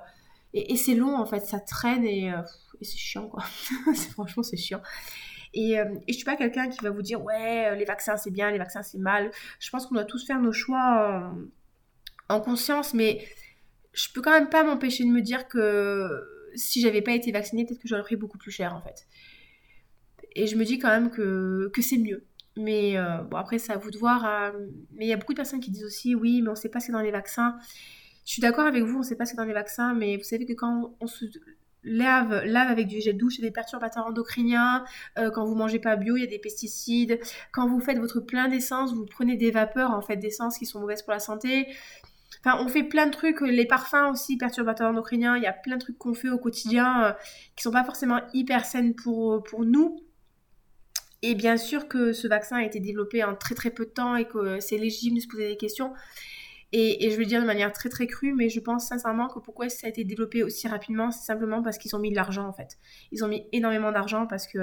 et, 0.53 0.75
c'est 0.77 0.95
long 0.95 1.15
en 1.15 1.27
fait, 1.27 1.41
ça 1.41 1.59
traîne 1.59 2.05
et, 2.05 2.33
c'est 2.81 2.97
chiant 2.97 3.27
quoi. 3.27 3.43
Franchement, 4.13 4.41
c'est 4.41 4.57
chiant. 4.57 4.81
Et, 5.53 5.73
et, 5.73 5.83
je 6.07 6.13
suis 6.13 6.25
pas 6.25 6.35
quelqu'un 6.35 6.69
qui 6.69 6.83
va 6.83 6.89
vous 6.89 7.03
dire 7.03 7.23
ouais, 7.23 7.75
les 7.75 7.85
vaccins 7.85 8.17
c'est 8.17 8.31
bien, 8.31 8.49
les 8.49 8.57
vaccins 8.57 8.81
c'est 8.81 8.97
mal. 8.97 9.29
Je 9.59 9.69
pense 9.69 9.85
qu'on 9.85 9.93
doit 9.93 10.05
tous 10.05 10.25
faire 10.25 10.41
nos 10.41 10.53
choix 10.53 11.31
en 12.31 12.41
conscience, 12.41 12.93
mais 12.93 13.25
je 13.93 14.07
peux 14.13 14.21
quand 14.21 14.31
même 14.31 14.49
pas 14.49 14.63
m'empêcher 14.63 15.03
de 15.03 15.09
me 15.09 15.21
dire 15.21 15.47
que 15.47 16.09
si 16.55 16.81
j'avais 16.81 17.01
pas 17.01 17.13
été 17.13 17.31
vaccinée, 17.31 17.65
peut-être 17.65 17.81
que 17.81 17.87
j'aurais 17.87 18.03
pris 18.03 18.15
beaucoup 18.15 18.37
plus 18.37 18.51
cher 18.51 18.75
en 18.75 18.81
fait. 18.81 19.07
Et 20.33 20.47
je 20.47 20.55
me 20.55 20.63
dis 20.63 20.79
quand 20.79 20.89
même 20.89 21.09
que, 21.09 21.69
que 21.73 21.81
c'est 21.81 21.97
mieux. 21.97 22.25
Mais 22.57 22.97
euh, 22.97 23.17
bon, 23.23 23.37
après, 23.37 23.59
c'est 23.59 23.71
à 23.71 23.77
vous 23.77 23.91
de 23.91 23.97
voir. 23.97 24.25
Hein. 24.25 24.53
Mais 24.93 25.05
il 25.05 25.09
y 25.09 25.13
a 25.13 25.17
beaucoup 25.17 25.33
de 25.33 25.37
personnes 25.37 25.59
qui 25.59 25.71
disent 25.71 25.85
aussi 25.85 26.15
oui, 26.15 26.41
mais 26.41 26.49
on 26.49 26.55
sait 26.55 26.69
pas 26.69 26.79
c'est 26.79 26.91
dans 26.91 27.01
les 27.01 27.11
vaccins. 27.11 27.57
Je 28.25 28.33
suis 28.33 28.41
d'accord 28.41 28.65
avec 28.65 28.83
vous, 28.83 28.99
on 28.99 29.03
sait 29.03 29.15
pas 29.15 29.25
c'est 29.25 29.35
dans 29.35 29.45
les 29.45 29.53
vaccins, 29.53 29.93
mais 29.93 30.17
vous 30.17 30.23
savez 30.23 30.45
que 30.45 30.53
quand 30.53 30.95
on 30.99 31.07
se 31.07 31.25
lave, 31.83 32.43
lave 32.45 32.69
avec 32.69 32.87
du 32.87 33.01
gel 33.01 33.17
douche, 33.17 33.37
il 33.37 33.41
y 33.41 33.45
a 33.45 33.49
des 33.49 33.53
perturbateurs 33.53 34.05
endocriniens. 34.05 34.85
Euh, 35.17 35.31
quand 35.31 35.45
vous 35.45 35.55
mangez 35.55 35.79
pas 35.79 35.95
bio, 35.95 36.15
il 36.17 36.21
y 36.21 36.23
a 36.23 36.27
des 36.27 36.39
pesticides. 36.39 37.19
Quand 37.51 37.67
vous 37.67 37.79
faites 37.79 37.97
votre 37.97 38.19
plein 38.19 38.47
d'essence, 38.47 38.93
vous 38.93 39.05
prenez 39.05 39.37
des 39.37 39.51
vapeurs 39.51 39.91
en 39.91 40.01
fait 40.01 40.17
d'essence 40.17 40.57
qui 40.57 40.65
sont 40.65 40.79
mauvaises 40.79 41.01
pour 41.01 41.13
la 41.13 41.19
santé. 41.19 41.67
Enfin, 42.43 42.63
on 42.63 42.67
fait 42.67 42.83
plein 42.83 43.05
de 43.05 43.11
trucs, 43.11 43.41
les 43.41 43.65
parfums 43.65 44.09
aussi, 44.11 44.37
perturbateurs 44.37 44.89
endocriniens, 44.89 45.37
il 45.37 45.43
y 45.43 45.47
a 45.47 45.53
plein 45.53 45.75
de 45.75 45.81
trucs 45.81 45.97
qu'on 45.97 46.15
fait 46.15 46.29
au 46.29 46.39
quotidien 46.39 47.03
euh, 47.03 47.13
qui 47.55 47.63
sont 47.63 47.71
pas 47.71 47.83
forcément 47.83 48.21
hyper 48.33 48.65
saines 48.65 48.95
pour, 48.95 49.43
pour 49.43 49.63
nous. 49.63 50.03
Et 51.21 51.35
bien 51.35 51.57
sûr 51.57 51.87
que 51.87 52.13
ce 52.13 52.27
vaccin 52.27 52.57
a 52.57 52.63
été 52.63 52.79
développé 52.79 53.23
en 53.23 53.35
très 53.35 53.53
très 53.53 53.69
peu 53.69 53.85
de 53.85 53.91
temps 53.91 54.15
et 54.15 54.25
que 54.25 54.59
c'est 54.59 54.77
légitime 54.77 55.15
de 55.15 55.19
se 55.19 55.27
poser 55.27 55.49
des 55.49 55.57
questions. 55.57 55.93
Et, 56.73 57.09
je 57.11 57.17
vais 57.17 57.23
le 57.23 57.25
dire 57.25 57.41
de 57.41 57.45
manière 57.45 57.73
très 57.73 57.89
très 57.89 58.07
crue, 58.07 58.33
mais 58.33 58.47
je 58.47 58.61
pense 58.61 58.87
sincèrement 58.87 59.27
que 59.27 59.39
pourquoi 59.39 59.67
ça 59.67 59.87
a 59.87 59.89
été 59.89 60.05
développé 60.05 60.41
aussi 60.41 60.69
rapidement, 60.69 61.11
c'est 61.11 61.25
simplement 61.25 61.61
parce 61.61 61.77
qu'ils 61.77 61.93
ont 61.97 61.99
mis 61.99 62.11
de 62.11 62.15
l'argent 62.15 62.47
en 62.47 62.53
fait. 62.53 62.77
Ils 63.11 63.25
ont 63.25 63.27
mis 63.27 63.45
énormément 63.51 63.91
d'argent 63.91 64.25
parce 64.25 64.47
que 64.47 64.57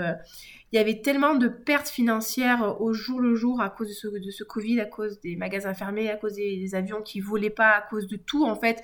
il 0.73 0.77
y 0.77 0.79
avait 0.79 1.03
tellement 1.03 1.35
de 1.35 1.49
pertes 1.49 1.89
financières 1.89 2.81
au 2.81 2.95
jour 2.95 3.21
le 3.21 3.35
jour 3.35 3.61
à 3.61 3.69
cause 3.69 3.89
de 3.89 4.31
ce, 4.31 4.45
Covid, 4.45 4.81
à 4.81 4.87
cause 4.87 5.21
des 5.21 5.37
magasins 5.37 5.75
fermés, 5.75 6.11
à 6.11 6.17
cause 6.17 6.35
des, 6.35 6.75
avions 6.75 7.03
qui 7.03 7.21
volaient 7.21 7.51
pas, 7.51 7.73
à 7.73 7.83
cause 7.83 8.07
de 8.07 8.17
tout 8.17 8.47
en 8.47 8.55
fait, 8.55 8.83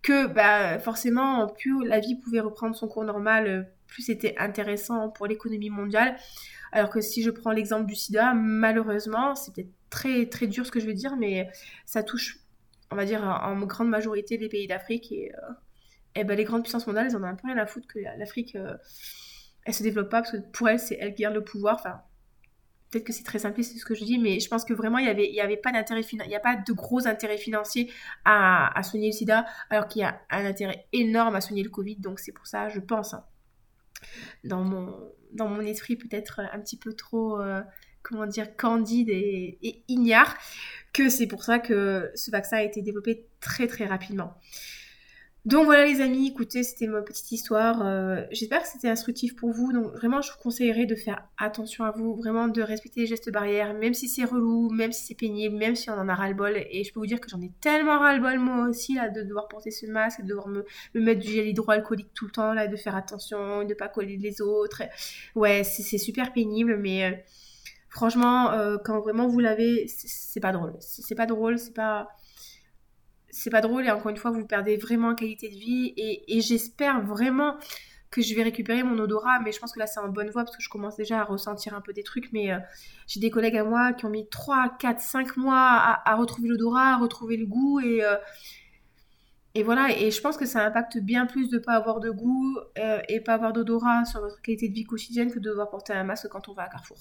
que 0.00 0.26
bah, 0.26 0.78
forcément, 0.78 1.48
plus 1.48 1.86
la 1.86 2.00
vie 2.00 2.16
pouvait 2.16 2.40
reprendre 2.40 2.74
son 2.74 2.88
cours 2.88 3.04
normal, 3.04 3.70
plus 3.88 4.02
c'était 4.02 4.34
intéressant 4.38 5.10
pour 5.10 5.26
l'économie 5.26 5.70
mondiale. 5.70 6.16
Alors 6.72 6.90
que 6.90 7.00
si 7.00 7.22
je 7.22 7.30
prends 7.30 7.52
l'exemple 7.52 7.86
du 7.86 7.94
sida, 7.94 8.34
malheureusement, 8.34 9.34
c'est 9.34 9.54
peut-être 9.54 9.72
très 9.90 10.26
très 10.26 10.46
dur 10.46 10.66
ce 10.66 10.70
que 10.70 10.80
je 10.80 10.86
vais 10.86 10.94
dire, 10.94 11.16
mais 11.16 11.48
ça 11.86 12.02
touche, 12.02 12.40
on 12.90 12.96
va 12.96 13.04
dire, 13.04 13.22
en 13.22 13.58
grande 13.60 13.88
majorité 13.88 14.36
les 14.36 14.48
pays 14.48 14.66
d'Afrique 14.66 15.10
et, 15.12 15.32
euh, 15.34 15.52
et 16.14 16.24
ben, 16.24 16.36
les 16.36 16.44
grandes 16.44 16.62
puissances 16.62 16.86
mondiales, 16.86 17.06
elles 17.08 17.16
en 17.16 17.22
ont 17.22 17.26
un 17.26 17.34
peu 17.34 17.46
rien 17.46 17.58
à 17.58 17.66
foutre 17.66 17.86
que 17.86 17.98
l'Afrique, 18.18 18.56
euh, 18.56 18.76
elle 19.64 19.74
se 19.74 19.82
développe 19.82 20.10
pas 20.10 20.22
parce 20.22 20.32
que 20.32 20.38
pour 20.52 20.68
elles, 20.68 20.80
c'est 20.80 20.96
elles 21.00 21.14
qui 21.14 21.22
gardent 21.22 21.36
le 21.36 21.44
pouvoir. 21.44 21.76
Enfin, 21.76 22.00
peut-être 22.90 23.04
que 23.04 23.12
c'est 23.12 23.24
très 23.24 23.38
simpliste 23.38 23.78
ce 23.78 23.84
que 23.84 23.94
je 23.94 24.04
dis, 24.04 24.18
mais 24.18 24.40
je 24.40 24.48
pense 24.48 24.64
que 24.64 24.72
vraiment 24.72 24.98
il 24.98 25.06
y 25.06 25.10
avait, 25.10 25.30
y 25.30 25.40
avait 25.40 25.56
pas 25.56 25.72
d'intérêt 25.72 26.00
il 26.00 26.28
n'y 26.28 26.34
a 26.34 26.40
pas 26.40 26.56
de 26.56 26.72
gros 26.72 27.06
intérêt 27.06 27.38
financier 27.38 27.92
à, 28.24 28.76
à 28.76 28.82
soigner 28.82 29.08
le 29.08 29.12
SIDA, 29.12 29.46
alors 29.70 29.86
qu'il 29.88 30.02
y 30.02 30.04
a 30.04 30.20
un 30.30 30.44
intérêt 30.44 30.86
énorme 30.92 31.36
à 31.36 31.40
soigner 31.40 31.62
le 31.62 31.70
Covid. 31.70 31.96
Donc 31.96 32.18
c'est 32.18 32.32
pour 32.32 32.46
ça, 32.46 32.68
je 32.68 32.80
pense, 32.80 33.14
hein, 33.14 33.24
dans 34.44 34.62
mon 34.62 34.94
dans 35.32 35.48
mon 35.48 35.60
esprit 35.60 35.96
peut-être 35.96 36.40
un 36.52 36.58
petit 36.58 36.78
peu 36.78 36.94
trop 36.94 37.40
euh, 37.40 37.60
comment 38.02 38.26
dire, 38.26 38.56
candide 38.56 39.10
et, 39.10 39.58
et 39.62 39.84
ignare, 39.88 40.36
que 40.92 41.08
c'est 41.08 41.26
pour 41.26 41.44
ça 41.44 41.58
que 41.58 42.10
ce 42.14 42.30
vaccin 42.30 42.58
a 42.58 42.62
été 42.62 42.82
développé 42.82 43.26
très 43.40 43.66
très 43.66 43.86
rapidement. 43.86 44.34
Donc 45.44 45.64
voilà 45.64 45.86
les 45.86 46.00
amis, 46.00 46.28
écoutez, 46.28 46.62
c'était 46.62 46.88
ma 46.88 47.00
petite 47.00 47.30
histoire. 47.32 47.80
Euh, 47.86 48.22
j'espère 48.32 48.62
que 48.62 48.68
c'était 48.68 48.88
instructif 48.88 49.36
pour 49.36 49.50
vous. 49.50 49.72
Donc 49.72 49.92
vraiment, 49.94 50.20
je 50.20 50.30
vous 50.32 50.38
conseillerais 50.38 50.84
de 50.84 50.94
faire 50.94 51.22
attention 51.38 51.84
à 51.84 51.92
vous, 51.92 52.16
vraiment 52.16 52.48
de 52.48 52.60
respecter 52.60 53.00
les 53.00 53.06
gestes 53.06 53.30
barrières, 53.30 53.72
même 53.72 53.94
si 53.94 54.08
c'est 54.08 54.24
relou, 54.24 54.68
même 54.70 54.92
si 54.92 55.06
c'est 55.06 55.14
pénible, 55.14 55.56
même 55.56 55.76
si 55.76 55.90
on 55.90 55.94
en 55.94 56.08
a 56.08 56.14
ras-le-bol. 56.14 56.54
Et 56.70 56.84
je 56.84 56.92
peux 56.92 57.00
vous 57.00 57.06
dire 57.06 57.20
que 57.20 57.30
j'en 57.30 57.40
ai 57.40 57.52
tellement 57.60 57.98
ras-le-bol 57.98 58.38
moi 58.40 58.68
aussi 58.68 58.94
là 58.96 59.08
de 59.08 59.22
devoir 59.22 59.48
porter 59.48 59.70
ce 59.70 59.86
masque, 59.86 60.22
de 60.22 60.26
devoir 60.26 60.48
me, 60.48 60.66
mettre 60.94 61.20
du 61.20 61.28
gel 61.28 61.46
hydroalcoolique 61.46 62.12
tout 62.14 62.26
le 62.26 62.32
temps 62.32 62.52
là, 62.52 62.66
de 62.66 62.76
faire 62.76 62.96
attention, 62.96 63.62
de 63.62 63.68
ne 63.68 63.74
pas 63.74 63.88
coller 63.88 64.16
les 64.16 64.42
autres. 64.42 64.82
Ouais, 65.36 65.62
c'est 65.64 65.98
super 65.98 66.32
pénible, 66.32 66.76
mais 66.76 67.04
euh, 67.04 67.16
franchement, 67.88 68.50
euh, 68.52 68.76
quand 68.84 69.00
vraiment 69.00 69.28
vous 69.28 69.38
l'avez, 69.38 69.86
c'est 69.88 70.40
pas 70.40 70.52
drôle. 70.52 70.74
C'est 70.80 71.14
pas 71.14 71.26
drôle, 71.26 71.58
c'est 71.58 71.74
pas 71.74 72.08
c'est 73.30 73.50
pas 73.50 73.60
drôle 73.60 73.86
et 73.86 73.90
encore 73.90 74.10
une 74.10 74.16
fois 74.16 74.30
vous 74.30 74.46
perdez 74.46 74.76
vraiment 74.76 75.08
en 75.08 75.14
qualité 75.14 75.48
de 75.48 75.54
vie 75.54 75.94
et, 75.96 76.40
j'espère 76.40 77.02
vraiment 77.02 77.56
que 78.10 78.22
je 78.22 78.34
vais 78.34 78.42
récupérer 78.42 78.82
mon 78.82 78.98
odorat 78.98 79.40
mais 79.44 79.52
je 79.52 79.58
pense 79.58 79.72
que 79.72 79.78
là 79.78 79.86
c'est 79.86 80.00
en 80.00 80.08
bonne 80.08 80.30
voie 80.30 80.44
parce 80.44 80.56
que 80.56 80.62
je 80.62 80.70
commence 80.70 80.96
déjà 80.96 81.20
à 81.20 81.24
ressentir 81.24 81.74
un 81.74 81.80
peu 81.80 81.92
des 81.92 82.02
trucs 82.02 82.32
mais 82.32 82.52
euh, 82.52 82.58
j'ai 83.06 83.20
des 83.20 83.30
collègues 83.30 83.56
à 83.56 83.64
moi 83.64 83.92
qui 83.92 84.06
ont 84.06 84.10
mis 84.10 84.28
3, 84.28 84.76
4, 84.78 85.00
5 85.00 85.36
mois 85.36 85.98
à, 86.04 86.14
retrouver 86.16 86.48
l'odorat, 86.48 86.94
à 86.94 86.96
retrouver 86.96 87.36
le 87.36 87.46
goût 87.46 87.80
et 87.80 88.02
euh, 88.02 88.16
et 89.54 89.62
voilà, 89.64 89.90
et 89.90 90.10
je 90.12 90.20
pense 90.20 90.36
que 90.36 90.46
ça 90.46 90.64
impacte 90.64 90.98
bien 90.98 91.26
plus 91.26 91.48
de 91.48 91.58
pas 91.58 91.72
avoir 91.72 91.98
de 91.98 92.10
goût 92.10 92.58
euh, 92.78 93.00
et 93.08 93.20
pas 93.20 93.34
avoir 93.34 93.52
d'odorat 93.52 94.04
sur 94.04 94.20
votre 94.20 94.40
qualité 94.40 94.68
de 94.68 94.74
vie 94.74 94.84
quotidienne 94.84 95.32
que 95.32 95.38
de 95.40 95.48
devoir 95.48 95.68
porter 95.68 95.94
un 95.94 96.04
masque 96.04 96.28
quand 96.28 96.48
on 96.48 96.52
va 96.52 96.64
à 96.64 96.68
Carrefour. 96.68 96.98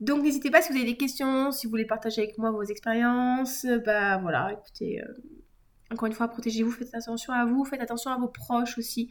Donc 0.00 0.22
n'hésitez 0.22 0.50
pas 0.50 0.62
si 0.62 0.72
vous 0.72 0.78
avez 0.78 0.86
des 0.86 0.96
questions, 0.96 1.50
si 1.50 1.66
vous 1.66 1.70
voulez 1.70 1.84
partager 1.84 2.22
avec 2.22 2.38
moi 2.38 2.50
vos 2.50 2.62
expériences, 2.62 3.66
bah 3.84 4.18
voilà, 4.18 4.52
écoutez, 4.52 5.02
encore 5.90 6.06
une 6.06 6.12
fois, 6.12 6.28
protégez-vous, 6.28 6.70
faites 6.70 6.94
attention 6.94 7.32
à 7.32 7.44
vous, 7.44 7.64
faites 7.64 7.80
attention 7.80 8.10
à 8.10 8.18
vos 8.18 8.28
proches 8.28 8.78
aussi. 8.78 9.10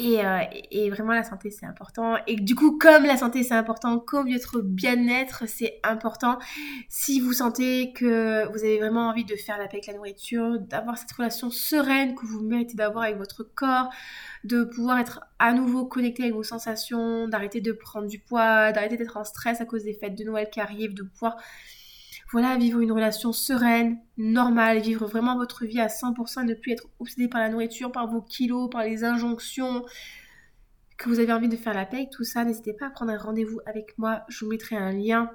Euh, 0.00 0.38
et, 0.72 0.90
vraiment, 0.90 1.12
la 1.12 1.22
santé, 1.22 1.50
c'est 1.52 1.66
important. 1.66 2.16
Et 2.26 2.34
du 2.34 2.56
coup, 2.56 2.78
comme 2.78 3.04
la 3.04 3.16
santé, 3.16 3.44
c'est 3.44 3.54
important, 3.54 4.00
comme 4.00 4.28
votre 4.28 4.60
bien-être, 4.60 5.44
c'est 5.46 5.78
important, 5.84 6.38
si 6.88 7.20
vous 7.20 7.32
sentez 7.32 7.92
que 7.92 8.44
vous 8.50 8.64
avez 8.64 8.78
vraiment 8.78 9.08
envie 9.08 9.24
de 9.24 9.36
faire 9.36 9.56
la 9.56 9.68
paix 9.68 9.76
avec 9.76 9.86
la 9.86 9.94
nourriture, 9.94 10.58
d'avoir 10.58 10.98
cette 10.98 11.12
relation 11.12 11.48
sereine 11.50 12.16
que 12.16 12.26
vous 12.26 12.40
méritez 12.42 12.74
d'avoir 12.74 13.04
avec 13.04 13.18
votre 13.18 13.44
corps, 13.44 13.88
de 14.42 14.64
pouvoir 14.64 14.98
être 14.98 15.20
à 15.38 15.52
nouveau 15.52 15.86
connecté 15.86 16.24
avec 16.24 16.34
vos 16.34 16.42
sensations, 16.42 17.28
d'arrêter 17.28 17.60
de 17.60 17.70
prendre 17.70 18.08
du 18.08 18.18
poids, 18.18 18.72
d'arrêter 18.72 18.96
d'être 18.96 19.16
en 19.16 19.24
stress 19.24 19.60
à 19.60 19.64
cause 19.64 19.84
des 19.84 19.94
fêtes 19.94 20.16
de 20.16 20.24
Noël 20.24 20.48
qui 20.50 20.60
arrivent, 20.60 20.94
de 20.94 21.04
pouvoir 21.04 21.36
voilà, 22.34 22.56
vivre 22.56 22.80
une 22.80 22.90
relation 22.90 23.32
sereine, 23.32 23.96
normale, 24.16 24.80
vivre 24.80 25.06
vraiment 25.06 25.36
votre 25.36 25.64
vie 25.64 25.78
à 25.78 25.86
100% 25.86 26.42
et 26.42 26.44
ne 26.44 26.54
plus 26.54 26.72
être 26.72 26.88
obsédé 26.98 27.28
par 27.28 27.40
la 27.40 27.48
nourriture, 27.48 27.92
par 27.92 28.08
vos 28.08 28.20
kilos, 28.20 28.68
par 28.68 28.82
les 28.82 29.04
injonctions, 29.04 29.84
que 30.98 31.08
vous 31.08 31.20
avez 31.20 31.32
envie 31.32 31.48
de 31.48 31.54
faire 31.54 31.74
la 31.74 31.86
paix, 31.86 32.08
tout 32.10 32.24
ça, 32.24 32.44
n'hésitez 32.44 32.72
pas 32.72 32.88
à 32.88 32.90
prendre 32.90 33.12
un 33.12 33.18
rendez-vous 33.18 33.60
avec 33.66 33.96
moi. 33.98 34.24
Je 34.26 34.44
vous 34.44 34.50
mettrai 34.50 34.74
un 34.74 34.90
lien 34.90 35.30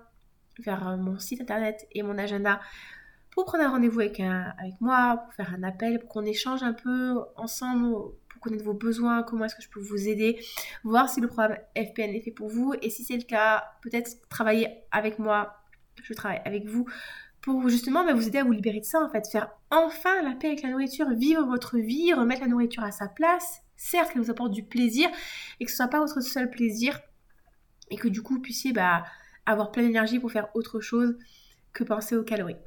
vers 0.62 0.90
euh, 0.90 0.98
mon 0.98 1.18
site 1.20 1.40
internet 1.40 1.88
et 1.94 2.04
mon 2.04 2.18
agenda 2.18 2.60
pour 3.32 3.46
prendre 3.46 3.64
un 3.64 3.70
rendez-vous 3.70 4.02
avec, 4.02 4.20
avec 4.20 4.82
moi, 4.82 5.22
pour 5.24 5.34
faire 5.36 5.54
un 5.54 5.64
appel, 5.64 6.00
pour 6.00 6.10
qu'on 6.10 6.26
échange 6.26 6.64
un 6.64 6.74
peu 6.74 7.22
ensemble, 7.38 7.96
pour 8.28 8.42
connaître 8.42 8.66
vos 8.66 8.74
besoins, 8.74 9.24
comment 9.24 9.46
est-ce 9.46 9.56
que 9.56 9.62
je 9.62 9.70
peux 9.70 9.80
vous 9.80 10.10
aider, 10.10 10.38
voir 10.84 11.08
si 11.08 11.22
le 11.22 11.28
programme 11.28 11.56
FPN 11.78 12.10
est 12.10 12.20
fait 12.20 12.32
pour 12.32 12.50
vous 12.50 12.74
et 12.82 12.90
si 12.90 13.06
c'est 13.06 13.16
le 13.16 13.24
cas, 13.24 13.64
peut-être 13.84 14.28
travailler 14.28 14.82
avec 14.92 15.18
moi, 15.18 15.59
je 16.04 16.14
travaille 16.14 16.42
avec 16.46 16.66
vous 16.66 16.86
pour 17.42 17.70
justement 17.70 18.06
bah, 18.06 18.14
vous 18.14 18.28
aider 18.28 18.40
à 18.40 18.44
vous 18.44 18.52
libérer 18.52 18.80
de 18.80 18.86
ça 18.86 19.02
en 19.02 19.10
fait, 19.10 19.28
faire 19.28 19.50
enfin 19.72 20.22
la 20.24 20.36
paix 20.36 20.48
avec 20.48 20.62
la 20.62 20.70
nourriture, 20.70 21.10
vivre 21.12 21.46
votre 21.46 21.78
vie, 21.78 22.14
remettre 22.14 22.42
la 22.42 22.48
nourriture 22.48 22.84
à 22.84 22.92
sa 22.92 23.08
place, 23.08 23.62
certes 23.76 24.12
qu'elle 24.12 24.22
vous 24.22 24.32
apporte 24.32 24.52
du 24.52 24.64
plaisir 24.64 25.10
et 25.60 25.66
que 25.66 25.72
ce 25.72 25.78
soit 25.78 25.88
pas 25.88 26.00
votre 26.00 26.22
seul 26.22 26.50
plaisir 26.50 27.00
et 27.90 27.96
que 27.96 28.08
du 28.08 28.22
coup 28.22 28.36
vous 28.36 28.42
puissiez 28.42 28.74
bah, 28.74 29.06
avoir 29.46 29.72
plein 29.72 29.84
d'énergie 29.84 30.20
pour 30.20 30.32
faire 30.32 30.50
autre 30.56 30.80
chose 30.80 31.18
que 31.74 31.84
penser 31.84 32.16
aux 32.16 32.24
calories. 32.24 32.58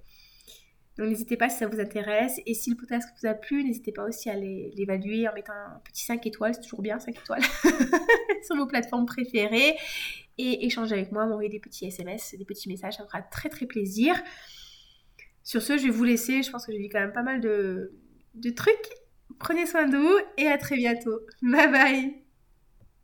Donc 0.99 1.09
n'hésitez 1.09 1.37
pas 1.37 1.49
si 1.49 1.59
ça 1.59 1.67
vous 1.67 1.81
intéresse. 1.81 2.41
Et 2.47 2.55
si 2.55 2.71
le 2.71 2.77
podcast 2.77 3.09
vous 3.21 3.29
a 3.29 3.35
plu, 3.35 3.65
n'hésitez 3.65 3.93
pas 3.93 4.05
aussi 4.05 4.29
à 4.29 4.37
l'évaluer 4.37 5.29
en 5.29 5.35
mettant 5.35 5.53
un 5.53 5.81
petit 5.85 6.05
5 6.05 6.27
étoiles, 6.27 6.55
c'est 6.55 6.61
toujours 6.61 6.83
bien 6.83 6.99
5 6.99 7.17
étoiles, 7.17 7.43
sur 8.45 8.57
vos 8.57 8.67
plateformes 8.67 9.07
préférées. 9.07 9.77
Et 10.39 10.67
échanger 10.67 10.95
avec 10.95 11.13
moi, 11.13 11.27
m'envoyer 11.27 11.51
des 11.51 11.61
petits 11.61 11.87
SMS, 11.87 12.35
des 12.37 12.45
petits 12.45 12.69
messages, 12.69 12.97
ça 12.97 13.03
me 13.03 13.09
fera 13.09 13.21
très 13.23 13.49
très 13.49 13.67
plaisir. 13.67 14.21
Sur 15.45 15.61
ce, 15.63 15.77
je 15.77 15.85
vais 15.85 15.91
vous 15.91 16.05
laisser. 16.05 16.43
Je 16.43 16.51
pense 16.51 16.67
que 16.67 16.73
j'ai 16.73 16.79
dit 16.79 16.89
quand 16.89 17.01
même 17.01 17.13
pas 17.13 17.23
mal 17.23 17.41
de, 17.41 17.93
de 18.35 18.51
trucs. 18.51 18.89
Prenez 19.39 19.67
soin 19.67 19.87
de 19.89 19.97
vous 19.97 20.19
et 20.39 20.47
à 20.47 20.59
très 20.59 20.77
bientôt. 20.77 21.21
Bye 21.43 21.71
bye 21.71 22.22